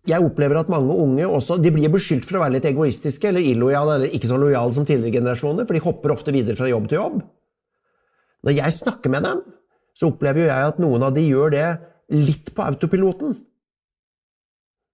jeg 0.09 0.25
opplever 0.25 0.57
at 0.57 0.71
mange 0.73 0.95
unge 0.97 1.27
også, 1.29 1.59
de 1.61 1.73
blir 1.75 1.93
beskyldt 1.93 2.25
for 2.25 2.39
å 2.39 2.45
være 2.45 2.57
litt 2.57 2.69
egoistiske 2.71 3.29
eller 3.29 3.45
illojale 3.45 3.99
eller 3.99 4.15
ikke 4.17 4.31
så 4.31 4.39
lojale 4.41 4.73
som 4.77 4.87
tidligere 4.89 5.19
generasjoner, 5.19 5.67
for 5.69 5.77
de 5.77 5.85
hopper 5.85 6.15
ofte 6.15 6.33
videre 6.35 6.57
fra 6.57 6.71
jobb 6.71 6.89
til 6.89 7.01
jobb. 7.03 7.19
Når 8.47 8.57
jeg 8.57 8.77
snakker 8.79 9.13
med 9.13 9.27
dem, 9.29 9.43
så 9.93 10.09
opplever 10.09 10.47
jeg 10.47 10.71
at 10.71 10.81
noen 10.81 11.05
av 11.05 11.13
de 11.13 11.27
gjør 11.27 11.53
det 11.53 11.67
litt 12.17 12.55
på 12.57 12.65
autopiloten. 12.65 13.35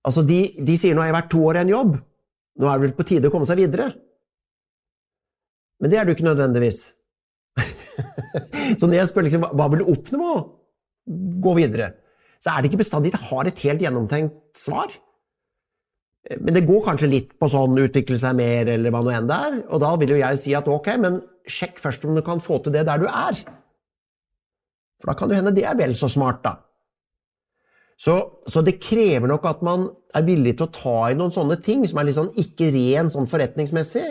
Altså, 0.07 0.23
de, 0.27 0.41
de 0.59 0.75
sier 0.79 0.95
'nå 0.95 1.03
har 1.03 1.11
jeg 1.11 1.19
vært 1.21 1.31
to 1.35 1.45
år 1.47 1.59
i 1.59 1.63
en 1.65 1.75
jobb', 1.75 1.95
nå 2.57 2.67
er 2.67 2.75
det 2.79 2.87
vel 2.87 2.97
på 2.99 3.07
tide 3.07 3.31
å 3.31 3.35
komme 3.35 3.47
seg 3.47 3.63
videre. 3.63 3.91
Men 5.83 5.93
det 5.93 5.99
er 5.99 6.07
du 6.07 6.15
ikke 6.15 6.27
nødvendigvis. 6.27 6.81
så 8.79 8.89
når 8.89 8.99
jeg 9.01 9.11
spør 9.11 9.27
liksom, 9.27 9.47
hva 9.55 9.69
vil 9.71 9.83
du 9.85 9.93
oppnå 9.93 10.31
gå 11.45 11.55
videre, 11.59 11.93
så 12.47 12.53
er 12.55 12.63
det 12.63 12.71
ikke 12.71 12.85
bestandig 12.85 13.11
det 13.11 13.25
har 13.27 13.49
et 13.49 13.63
helt 13.67 13.83
gjennomtenkt 13.83 14.37
svar. 14.55 14.93
Men 16.39 16.55
det 16.55 16.67
går 16.67 16.85
kanskje 16.87 17.11
litt 17.11 17.33
på 17.39 17.49
sånn 17.51 17.79
utvikle 17.83 18.19
seg 18.19 18.39
mer, 18.39 18.71
eller 18.71 18.95
hva 18.95 19.03
nå 19.03 19.13
enn 19.15 19.27
det 19.31 19.39
er. 19.49 19.57
Og 19.67 19.83
da 19.83 19.93
vil 19.99 20.15
jo 20.15 20.21
jeg 20.21 20.39
si 20.39 20.55
at 20.59 20.71
ok, 20.71 20.93
men 21.03 21.19
sjekk 21.51 21.83
først 21.83 22.07
om 22.07 22.15
du 22.15 22.23
kan 22.27 22.43
få 22.43 22.61
til 22.63 22.75
det 22.75 22.85
der 22.87 23.03
du 23.03 23.07
er. 23.11 23.43
For 25.03 25.11
da 25.11 25.17
kan 25.19 25.31
det 25.31 25.41
hende 25.41 25.55
det 25.55 25.67
er 25.67 25.79
vel 25.79 25.95
så 25.99 26.11
smart, 26.11 26.43
da. 26.47 26.55
Så, 27.97 28.15
så, 28.45 28.61
det 28.61 28.77
krever 28.83 29.31
nok 29.31 29.47
at 29.49 29.63
man 29.65 29.87
er 30.15 30.25
villig 30.27 30.59
til 30.59 30.67
å 30.67 30.75
ta 30.75 30.97
i 31.09 31.17
noen 31.17 31.33
sånne 31.33 31.57
ting 31.65 31.87
som 31.89 31.99
er 31.99 32.09
litt 32.09 32.19
sånn 32.19 32.35
ikke 32.43 32.69
ren 32.75 33.09
sånn 33.13 33.29
forretningsmessig, 33.31 34.05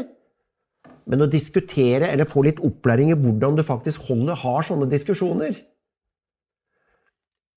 men 1.05 1.21
å 1.21 1.29
diskutere 1.29 2.09
eller 2.09 2.25
få 2.25 2.47
litt 2.47 2.63
opplæring 2.65 3.11
i 3.13 3.19
hvordan 3.19 3.59
du 3.59 3.61
faktisk 3.65 4.07
holder, 4.09 4.39
har 4.41 4.65
sånne 4.65 4.89
diskusjoner. 4.89 5.59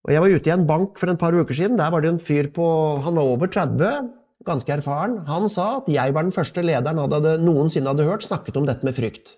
Og 0.06 0.14
Jeg 0.14 0.22
var 0.22 0.30
ute 0.30 0.50
i 0.50 0.54
en 0.54 0.68
bank 0.68 1.00
for 1.00 1.10
et 1.10 1.20
par 1.20 1.34
uker 1.34 1.54
siden. 1.54 1.76
Der 1.80 1.90
var 1.90 2.00
det 2.00 2.12
en 2.12 2.22
fyr 2.22 2.48
på 2.54 2.66
Han 3.04 3.18
var 3.18 3.34
over 3.34 3.50
30, 3.50 4.08
ganske 4.46 4.72
erfaren. 4.72 5.18
Han 5.26 5.48
sa 5.52 5.78
at 5.80 5.90
jeg 5.92 6.14
var 6.14 6.24
den 6.24 6.32
første 6.32 6.62
lederen 6.62 7.00
han 7.02 7.12
hadde, 7.12 7.36
noensinne 7.42 7.90
hadde 7.90 8.06
hørt 8.08 8.24
snakket 8.24 8.56
om 8.56 8.68
dette 8.68 8.86
med 8.86 8.96
frykt. 8.96 9.36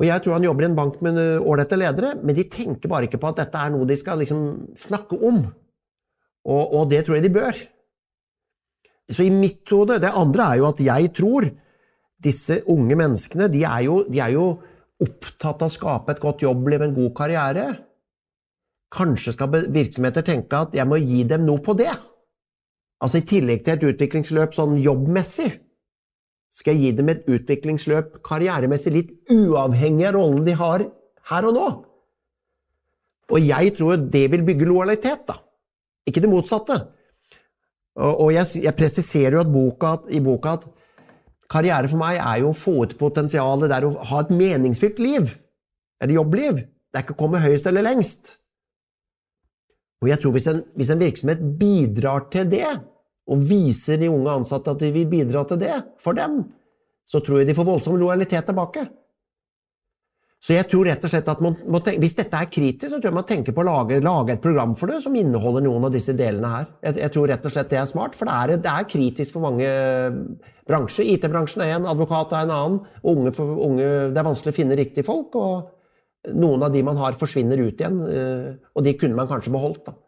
Og 0.00 0.06
jeg 0.08 0.22
tror 0.24 0.38
han 0.38 0.46
jobber 0.46 0.64
i 0.64 0.70
en 0.70 0.76
bank 0.78 1.02
med 1.04 1.18
ålreite 1.44 1.76
ledere, 1.76 2.14
men 2.22 2.36
de 2.36 2.46
tenker 2.48 2.88
bare 2.88 3.08
ikke 3.08 3.20
på 3.20 3.28
at 3.28 3.42
dette 3.42 3.60
er 3.60 3.74
noe 3.74 3.88
de 3.88 3.98
skal 3.98 4.22
liksom 4.22 4.72
snakke 4.78 5.18
om. 5.20 5.42
Og, 6.48 6.62
og, 6.74 6.88
det 6.90 7.04
tror 7.04 7.18
jeg 7.18 7.26
de 7.26 7.34
bør. 7.34 7.58
Så 9.12 9.26
i 9.26 9.34
mitt 9.34 9.68
hode 9.70 9.98
Det 10.00 10.10
andre 10.16 10.46
er 10.48 10.60
jo 10.62 10.68
at 10.70 10.80
jeg 10.82 11.10
tror 11.14 11.46
disse 12.22 12.60
unge 12.70 12.96
menneskene 12.98 13.48
de 13.52 13.64
er 13.66 13.84
jo, 13.86 14.02
de 14.08 14.22
er 14.22 14.32
jo 14.34 14.46
opptatt 15.02 15.62
av 15.62 15.68
å 15.68 15.74
skape 15.74 16.14
et 16.14 16.22
godt 16.22 16.44
jobbliv, 16.46 16.82
en 16.82 16.94
god 16.96 17.12
karriere. 17.18 17.66
Kanskje 18.92 19.34
skal 19.34 19.52
virksomheter 19.72 20.24
tenke 20.26 20.64
at 20.66 20.74
jeg 20.76 20.88
må 20.88 20.98
gi 21.00 21.22
dem 21.28 21.46
noe 21.48 21.62
på 21.64 21.74
det. 21.78 21.92
Altså 23.02 23.18
I 23.18 23.26
tillegg 23.26 23.64
til 23.64 23.78
et 23.78 23.86
utviklingsløp 23.92 24.54
sånn 24.54 24.76
jobbmessig, 24.82 25.48
skal 26.52 26.76
jeg 26.76 26.82
gi 26.82 26.96
dem 26.98 27.08
et 27.08 27.24
utviklingsløp 27.32 28.18
karrieremessig 28.26 28.92
litt 28.92 29.14
uavhengig 29.32 30.10
av 30.10 30.18
rollen 30.18 30.44
de 30.44 30.56
har 30.58 30.84
her 31.30 31.48
og 31.48 31.56
nå. 31.56 31.68
Og 33.32 33.40
jeg 33.40 33.72
tror 33.78 34.02
det 34.12 34.26
vil 34.34 34.44
bygge 34.44 34.68
lojalitet, 34.68 35.24
da. 35.30 35.38
Ikke 36.08 36.20
det 36.20 36.28
motsatte. 36.28 36.76
Og, 37.96 38.28
jeg, 38.32 38.64
jeg 38.64 38.76
presiserer 38.76 39.38
jo 39.38 39.46
boka, 39.48 39.96
i 40.12 40.20
boka 40.24 40.56
at 40.58 40.68
karriere 41.52 41.88
for 41.92 42.00
meg 42.00 42.18
er 42.20 42.42
jo 42.42 42.52
å 42.52 42.56
få 42.56 42.76
ut 42.84 42.94
potensialet, 43.00 43.68
det 43.68 43.78
er 43.78 43.88
å 43.88 44.06
ha 44.10 44.22
et 44.22 44.32
meningsfylt 44.36 45.00
liv. 45.02 45.32
Eller 46.02 46.18
jobbliv. 46.18 46.62
Det 46.92 47.00
er 47.00 47.06
ikke 47.06 47.16
å 47.16 47.22
komme 47.24 47.40
høyest 47.42 47.68
eller 47.68 47.86
lengst. 47.86 48.36
Og 50.02 50.08
jeg 50.10 50.18
tror 50.22 50.34
hvis 50.34 50.48
en, 50.50 50.64
hvis 50.78 50.90
en 50.92 51.02
virksomhet 51.02 51.44
bidrar 51.60 52.26
til 52.32 52.48
det, 52.50 52.72
og 53.30 53.44
viser 53.46 54.00
de 54.00 54.10
unge 54.10 54.32
ansatte 54.34 54.72
at 54.74 54.82
de 54.82 54.90
vil 54.94 55.06
bidra 55.10 55.44
til 55.46 55.60
det 55.62 55.76
for 56.02 56.18
dem, 56.18 56.42
så 57.06 57.22
tror 57.22 57.40
jeg 57.40 57.50
de 57.50 57.54
får 57.54 57.68
voldsom 57.68 57.98
lojalitet 58.00 58.48
tilbake. 58.50 58.84
Så 60.42 60.56
jeg 60.56 60.66
tror 60.66 60.88
rett 60.88 61.04
og 61.06 61.10
slett 61.12 61.28
at 61.30 61.42
man 61.44 61.54
må 61.70 61.78
tenke, 61.78 62.02
Hvis 62.02 62.16
dette 62.18 62.34
er 62.34 62.48
kritisk, 62.50 62.88
så 62.90 62.96
tror 62.96 63.12
jeg 63.12 63.18
man 63.20 63.28
tenker 63.28 63.54
på 63.54 63.62
å 63.62 63.68
lage, 63.68 64.00
lage 64.02 64.34
et 64.34 64.42
program 64.42 64.72
for 64.78 64.90
det 64.90 64.98
som 65.04 65.14
inneholder 65.14 65.62
noen 65.62 65.86
av 65.86 65.92
disse 65.94 66.16
delene 66.18 66.50
her. 66.50 66.64
Jeg, 66.82 66.96
jeg 66.98 67.14
tror 67.14 67.28
rett 67.30 67.46
og 67.46 67.54
slett 67.54 67.70
det 67.70 67.78
er 67.78 67.86
smart, 67.86 68.18
for 68.18 68.26
det 68.26 68.34
er, 68.34 68.62
det 68.64 68.72
er 68.72 68.88
kritisk 68.90 69.36
for 69.36 69.46
mange 69.46 69.68
bransjer. 70.66 71.12
IT-bransjen 71.14 71.62
er 71.62 71.76
en, 71.76 71.86
advokat 71.92 72.34
er 72.34 72.48
en 72.48 72.54
annen. 72.56 72.80
Unge, 73.06 73.34
unge, 73.38 73.86
det 74.10 74.18
er 74.18 74.28
vanskelig 74.32 74.50
å 74.50 74.58
finne 74.58 74.78
riktige 74.82 75.06
folk. 75.06 75.38
og 75.38 75.70
noen 76.30 76.62
av 76.62 76.72
de 76.74 76.84
man 76.86 76.98
har, 77.00 77.18
forsvinner 77.18 77.58
ut 77.58 77.80
igjen, 77.80 77.98
eh, 78.06 78.48
og 78.76 78.86
de 78.86 78.94
kunne 78.98 79.18
man 79.18 79.30
kanskje 79.30 79.54
beholdt. 79.54 79.90
da. 79.90 79.98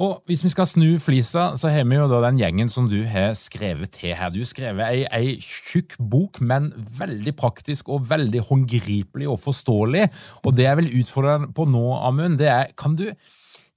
Og 0.00 0.22
Hvis 0.24 0.40
vi 0.40 0.48
skal 0.48 0.64
snu 0.64 0.96
flisa, 0.96 1.58
så 1.60 1.68
har 1.68 1.84
vi 1.84 1.98
jo 1.98 2.06
da 2.08 2.22
den 2.24 2.38
gjengen 2.40 2.70
som 2.72 2.86
du 2.88 3.02
har 3.04 3.34
skrevet 3.36 3.92
til 3.92 4.14
her. 4.16 4.30
Du 4.32 4.38
har 4.40 4.48
skrevet 4.48 4.86
ei, 4.86 5.04
ei 5.12 5.34
tjukk 5.44 5.98
bok, 6.00 6.40
men 6.40 6.70
veldig 6.96 7.34
praktisk 7.36 7.90
og 7.92 8.08
veldig 8.08 8.40
håndgripelig 8.48 9.28
og 9.28 9.42
forståelig. 9.44 10.06
Og 10.46 10.56
det 10.56 10.64
jeg 10.64 10.80
vil 10.80 10.90
utfordre 11.02 11.36
deg 11.42 11.52
på 11.52 11.68
nå, 11.68 11.84
Amund, 12.00 12.40
det 12.40 12.48
er 12.48 12.72
kan 12.80 12.96
du 12.96 13.10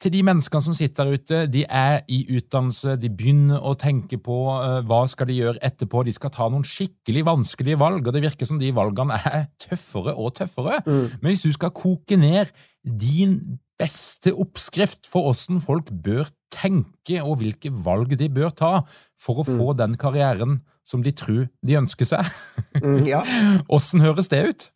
til 0.04 0.14
de 0.14 0.22
menneskene 0.26 0.66
som 0.66 0.76
sitter 0.78 1.08
der 1.08 1.18
ute. 1.18 1.40
De 1.52 1.64
er 1.64 2.02
i 2.12 2.22
utdannelse, 2.36 2.98
de 3.00 3.12
begynner 3.12 3.64
å 3.64 3.74
tenke 3.80 4.20
på 4.22 4.38
uh, 4.52 4.82
hva 4.88 5.04
skal 5.12 5.30
de 5.30 5.40
gjøre 5.40 5.62
etterpå. 5.64 6.04
De 6.06 6.14
skal 6.16 6.34
ta 6.34 6.50
noen 6.52 6.66
skikkelig 6.68 7.26
vanskelige 7.30 7.80
valg, 7.82 8.06
og 8.06 8.16
det 8.16 8.24
virker 8.26 8.50
som 8.50 8.60
de 8.62 8.74
valgene 8.76 9.18
er 9.32 9.48
tøffere 9.64 10.16
og 10.20 10.36
tøffere. 10.40 10.82
Mm. 10.86 11.20
Men 11.20 11.32
hvis 11.32 11.46
du 11.46 11.52
skal 11.56 11.74
koke 11.76 12.20
ned 12.20 12.52
din 12.84 13.40
beste 13.80 14.34
oppskrift 14.36 15.08
for 15.10 15.32
åssen 15.32 15.62
folk 15.64 15.90
bør 16.04 16.28
tenke, 16.54 17.22
og 17.24 17.40
hvilke 17.42 17.72
valg 17.84 18.14
de 18.20 18.30
bør 18.32 18.54
ta 18.54 18.74
for 19.22 19.42
å 19.42 19.48
mm. 19.48 19.58
få 19.58 19.74
den 19.80 19.98
karrieren 20.00 20.62
som 20.84 21.04
de 21.04 21.14
tror 21.16 21.48
de 21.64 21.78
ønsker 21.80 22.08
seg, 22.08 22.28
mm, 22.76 23.06
ja. 23.08 23.24
høres 24.06 24.30
det 24.32 24.44
ut? 24.50 24.70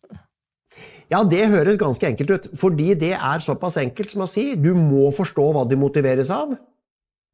Ja, 1.11 1.21
det 1.23 1.45
høres 1.53 1.79
ganske 1.79 2.09
enkelt 2.09 2.33
ut. 2.33 2.47
Fordi 2.59 2.91
det 2.99 3.13
er 3.15 3.43
såpass 3.43 3.79
enkelt 3.79 4.11
som 4.11 4.25
å 4.25 4.29
si 4.29 4.49
du 4.59 4.73
må 4.75 5.11
forstå 5.15 5.45
hva 5.55 5.63
du 5.67 5.77
motiveres 5.79 6.31
av. 6.33 6.55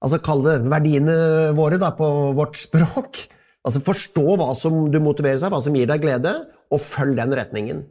Altså 0.03 0.19
kalle 0.23 0.59
verdiene 0.67 1.15
våre 1.57 1.79
da, 1.81 1.93
på 1.95 2.07
vårt 2.38 2.59
språk. 2.59 3.23
Altså 3.63 3.79
Forstå 3.86 4.36
hva 4.39 4.49
som 4.59 4.89
du 4.91 4.99
motiveres 5.01 5.45
av, 5.45 5.53
hva 5.55 5.62
som 5.63 5.75
gir 5.77 5.88
deg 5.88 6.03
glede, 6.03 6.33
og 6.73 6.81
følg 6.83 7.15
den 7.17 7.36
retningen. 7.39 7.86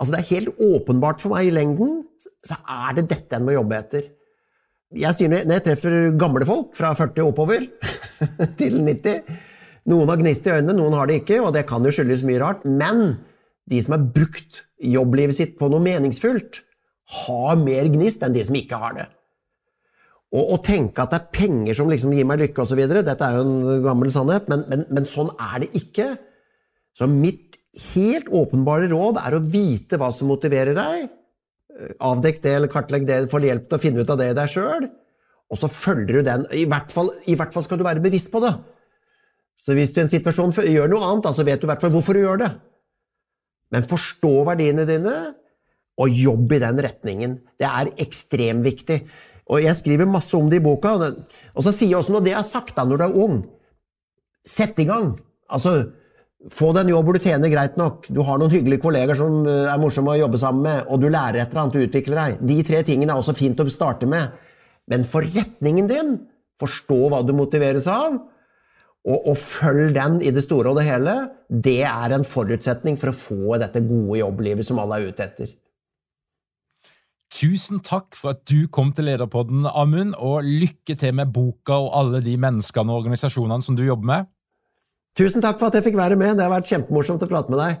Altså 0.00 0.14
Det 0.14 0.20
er 0.22 0.30
helt 0.30 0.62
åpenbart 0.64 1.20
for 1.20 1.36
meg 1.36 1.50
i 1.50 1.54
lengden 1.54 2.00
så 2.44 2.56
er 2.68 2.96
det 2.98 3.08
dette 3.10 3.36
en 3.36 3.46
må 3.46 3.54
jobbe 3.54 3.76
etter. 3.76 4.08
Jeg 4.96 5.14
sier 5.14 5.30
Når 5.30 5.54
jeg 5.54 5.64
treffer 5.68 5.96
gamle 6.18 6.46
folk 6.48 6.72
fra 6.74 6.90
40 6.98 7.28
oppover 7.30 7.68
til 8.60 8.80
90 8.82 9.46
Noen 9.90 10.10
har 10.10 10.18
gnist 10.20 10.46
i 10.46 10.52
øynene, 10.52 10.74
noen 10.76 10.94
har 10.94 11.08
det 11.08 11.22
ikke, 11.22 11.38
og 11.40 11.54
det 11.56 11.62
kan 11.66 11.82
jo 11.82 11.90
skyldes 11.94 12.20
mye 12.28 12.40
rart. 12.42 12.66
Men 12.68 13.16
de 13.70 13.80
som 13.84 13.94
har 13.94 14.10
brukt 14.14 14.64
jobblivet 14.82 15.36
sitt 15.36 15.56
på 15.58 15.68
noe 15.70 15.82
meningsfullt, 15.84 16.62
har 17.26 17.58
mer 17.58 17.88
gnist 17.90 18.22
enn 18.22 18.34
de 18.34 18.42
som 18.46 18.58
ikke 18.58 18.78
har 18.82 18.96
det. 18.98 19.06
Og 20.30 20.52
å 20.54 20.58
tenke 20.62 21.02
at 21.02 21.10
det 21.10 21.18
er 21.18 21.30
penger 21.34 21.76
som 21.78 21.90
liksom 21.90 22.12
gir 22.14 22.26
meg 22.28 22.38
lykke 22.44 22.62
osv., 22.62 22.82
dette 23.02 23.26
er 23.26 23.38
jo 23.38 23.46
en 23.46 23.82
gammel 23.82 24.12
sannhet, 24.14 24.46
men, 24.50 24.62
men, 24.70 24.84
men, 24.90 25.08
sånn 25.10 25.32
er 25.34 25.64
det 25.64 25.72
ikke. 25.78 26.12
Så 26.94 27.08
mitt 27.10 27.58
helt 27.94 28.30
åpenbare 28.34 28.86
råd 28.90 29.18
er 29.22 29.36
å 29.36 29.42
vite 29.42 29.98
hva 29.98 30.10
som 30.14 30.30
motiverer 30.30 30.76
deg. 30.78 31.10
Avdekk 32.04 32.42
det 32.44 32.54
eller 32.58 32.70
kartlegg 32.70 33.06
det, 33.08 33.24
få 33.32 33.42
hjelp 33.42 33.66
til 33.66 33.78
å 33.78 33.82
finne 33.82 34.04
ut 34.04 34.14
av 34.14 34.20
det 34.22 34.30
deg 34.38 34.52
sjøl. 34.52 34.86
Og 35.50 35.58
så 35.58 35.70
følger 35.70 36.20
du 36.20 36.26
den. 36.26 36.46
I 36.54 36.66
hvert, 36.70 36.92
fall, 36.94 37.10
I 37.26 37.34
hvert, 37.38 37.54
fall, 37.54 37.66
skal 37.66 37.80
du 37.80 37.86
være 37.86 38.02
bevisst 38.02 38.30
på 38.30 38.42
det. 38.44 38.52
Så 39.58 39.74
hvis 39.74 39.90
du 39.92 39.98
i 39.98 40.04
en 40.04 40.12
situasjon 40.12 40.54
gjør 40.62 40.92
noe 40.92 41.08
annet, 41.10 41.30
så 41.34 41.46
vet 41.46 41.58
du 41.58 41.66
i 41.66 41.70
hvert 41.72 41.82
fall 41.82 41.94
hvorfor 41.94 42.14
du 42.14 42.22
gjør 42.22 42.44
det. 42.44 42.52
Men 43.70 43.86
forstå 43.90 44.32
verdiene 44.48 44.86
dine, 44.88 45.16
og 46.00 46.16
jobb 46.16 46.54
i 46.56 46.60
den 46.62 46.80
retningen. 46.80 47.36
Det 47.60 47.68
er 47.68 47.92
ekstremt 48.00 48.64
viktig. 48.64 49.02
Og 49.50 49.64
jeg 49.64 49.76
skriver 49.76 50.08
masse 50.08 50.36
om 50.38 50.48
det 50.50 50.60
i 50.60 50.64
boka. 50.64 50.94
Og 50.96 51.64
så 51.66 51.72
sier 51.74 51.92
jeg 51.92 52.00
også 52.00 52.14
når 52.14 52.26
det 52.26 52.36
er 52.38 52.46
sagt, 52.46 52.76
da, 52.76 52.86
når 52.86 53.00
du 53.00 53.08
er 53.08 53.24
ung 53.26 53.40
Sett 54.40 54.78
i 54.80 54.86
gang. 54.88 55.10
Altså, 55.52 55.74
få 56.48 56.70
deg 56.72 56.86
en 56.86 56.94
jobb 56.94 57.10
hvor 57.10 57.16
du 57.18 57.20
tjener 57.20 57.50
greit 57.52 57.74
nok. 57.76 58.06
Du 58.08 58.22
har 58.24 58.38
noen 58.40 58.52
hyggelige 58.54 58.80
kolleger 58.80 59.18
som 59.18 59.42
eh, 59.44 59.66
er 59.68 59.82
morsomme 59.82 60.14
å 60.14 60.16
jobbe 60.16 60.40
sammen 60.40 60.64
med, 60.64 60.86
og 60.88 61.02
du 61.02 61.10
lærer 61.12 61.42
et 61.42 61.52
eller 61.52 61.66
annet 61.66 61.76
og 61.76 61.84
utvikler 61.84 62.20
deg. 62.22 62.38
De 62.48 62.56
tre 62.64 62.80
tingene 62.88 63.12
er 63.12 63.20
også 63.20 63.34
fint 63.36 63.60
å 63.60 63.66
starte 63.68 64.08
med. 64.08 64.32
Men 64.88 65.04
forretningen 65.04 65.90
din, 65.90 66.14
forstå 66.60 66.98
hva 67.12 67.20
du 67.20 67.34
motiveres 67.36 67.84
av, 67.92 68.16
og, 69.08 69.30
og 69.32 69.36
følg 69.40 69.94
den 69.96 70.18
i 70.20 70.32
det 70.34 70.42
store 70.44 70.72
og 70.72 70.76
det 70.80 70.86
hele, 70.88 71.14
det 71.48 71.80
er 71.88 72.14
en 72.14 72.26
forutsetning 72.26 72.98
for 73.00 73.12
å 73.12 73.16
få 73.16 73.58
dette 73.62 73.80
gode 73.86 74.20
jobblivet 74.20 74.66
som 74.66 74.80
alle 74.82 75.00
er 75.00 75.12
ute 75.12 75.24
etter. 75.24 75.54
Tusen 77.30 77.78
takk 77.86 78.16
for 78.18 78.34
at 78.34 78.42
du 78.50 78.66
kom 78.74 78.90
til 78.92 79.06
Lederpodden, 79.08 79.64
Amund, 79.70 80.16
og 80.18 80.44
lykke 80.44 80.96
til 80.98 81.14
med 81.16 81.30
boka 81.32 81.78
og 81.78 81.94
alle 81.96 82.20
de 82.24 82.34
menneskene 82.40 82.90
og 82.90 83.04
organisasjonene 83.04 83.64
som 83.64 83.78
du 83.78 83.84
jobber 83.86 84.10
med. 84.10 84.28
Tusen 85.18 85.42
takk 85.42 85.60
for 85.60 85.70
at 85.70 85.78
jeg 85.78 85.86
fikk 85.88 85.98
være 85.98 86.18
med. 86.18 86.34
Det 86.36 86.44
har 86.44 86.52
vært 86.52 86.68
kjempemorsomt 86.70 87.22
å 87.24 87.30
prate 87.30 87.54
med 87.54 87.62
deg. 87.62 87.78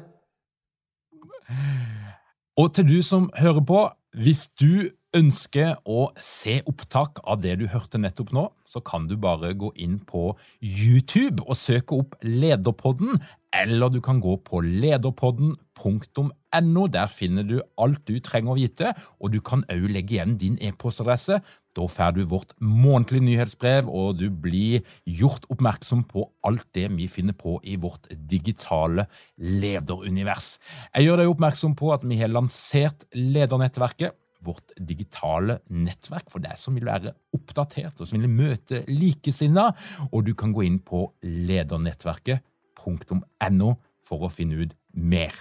Og 2.60 2.72
til 2.76 2.86
du 2.88 2.98
som 3.06 3.28
hører 3.36 3.64
på, 3.66 3.82
hvis 4.22 4.46
du 4.60 4.90
ønsker 5.16 5.74
å 5.90 6.10
se 6.22 6.60
opptak 6.70 7.18
av 7.26 7.40
det 7.42 7.56
du 7.60 7.66
hørte 7.70 7.98
nettopp 7.98 8.32
nå, 8.36 8.46
så 8.64 8.82
kan 8.84 9.08
du 9.10 9.16
bare 9.20 9.52
gå 9.58 9.72
inn 9.82 9.98
på 10.06 10.36
YouTube 10.62 11.42
og 11.46 11.58
søke 11.58 11.98
opp 11.98 12.14
Lederpodden, 12.22 13.18
eller 13.50 13.90
du 13.90 13.98
kan 14.04 14.20
gå 14.22 14.36
på 14.46 14.60
lederpodden.no. 14.62 16.82
Der 16.94 17.08
finner 17.10 17.46
du 17.46 17.56
alt 17.82 18.04
du 18.06 18.20
trenger 18.22 18.52
å 18.52 18.58
vite, 18.58 18.92
og 19.18 19.34
du 19.34 19.40
kan 19.42 19.64
òg 19.72 19.88
legge 19.90 20.14
igjen 20.14 20.36
din 20.38 20.58
e-postadresse. 20.62 21.40
Da 21.74 21.88
får 21.90 22.14
du 22.14 22.22
vårt 22.30 22.54
månedlige 22.62 23.26
nyhetsbrev, 23.26 23.90
og 23.90 24.22
du 24.22 24.28
blir 24.30 24.86
gjort 25.06 25.46
oppmerksom 25.50 26.04
på 26.10 26.28
alt 26.46 26.66
det 26.78 26.86
vi 26.94 27.10
finner 27.10 27.34
på 27.34 27.58
i 27.66 27.74
vårt 27.78 28.06
digitale 28.10 29.08
lederunivers. 29.34 30.58
Jeg 30.94 31.10
gjør 31.10 31.24
deg 31.24 31.34
oppmerksom 31.34 31.74
på 31.78 31.90
at 31.94 32.06
vi 32.06 32.22
har 32.22 32.30
lansert 32.30 33.06
Ledernettverket 33.14 34.14
vårt 34.44 34.72
digitale 34.76 35.58
nettverk 35.68 36.30
for 36.32 36.40
deg 36.44 36.56
som 36.58 36.74
vil 36.78 36.86
være 36.88 37.12
oppdatert 37.36 38.00
og 38.00 38.06
som 38.08 38.20
vil 38.22 38.30
møte 38.32 38.84
likesinnede. 38.88 39.72
Og 40.10 40.24
du 40.28 40.34
kan 40.38 40.52
gå 40.56 40.62
inn 40.68 40.80
på 40.84 41.00
ledernettverket.no 41.24 43.70
for 44.06 44.18
å 44.26 44.28
finne 44.32 44.56
ut 44.64 44.72
mer. 44.96 45.32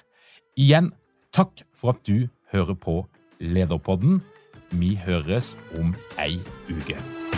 Igjen, 0.60 0.88
takk 1.36 1.54
for 1.78 1.88
at 1.96 2.02
du 2.08 2.18
hører 2.54 2.76
på 2.76 3.08
Lederpodden. 3.40 4.22
Vi 4.76 4.96
høres 5.00 5.58
om 5.80 5.96
ei 6.20 6.40
uke. 6.70 7.29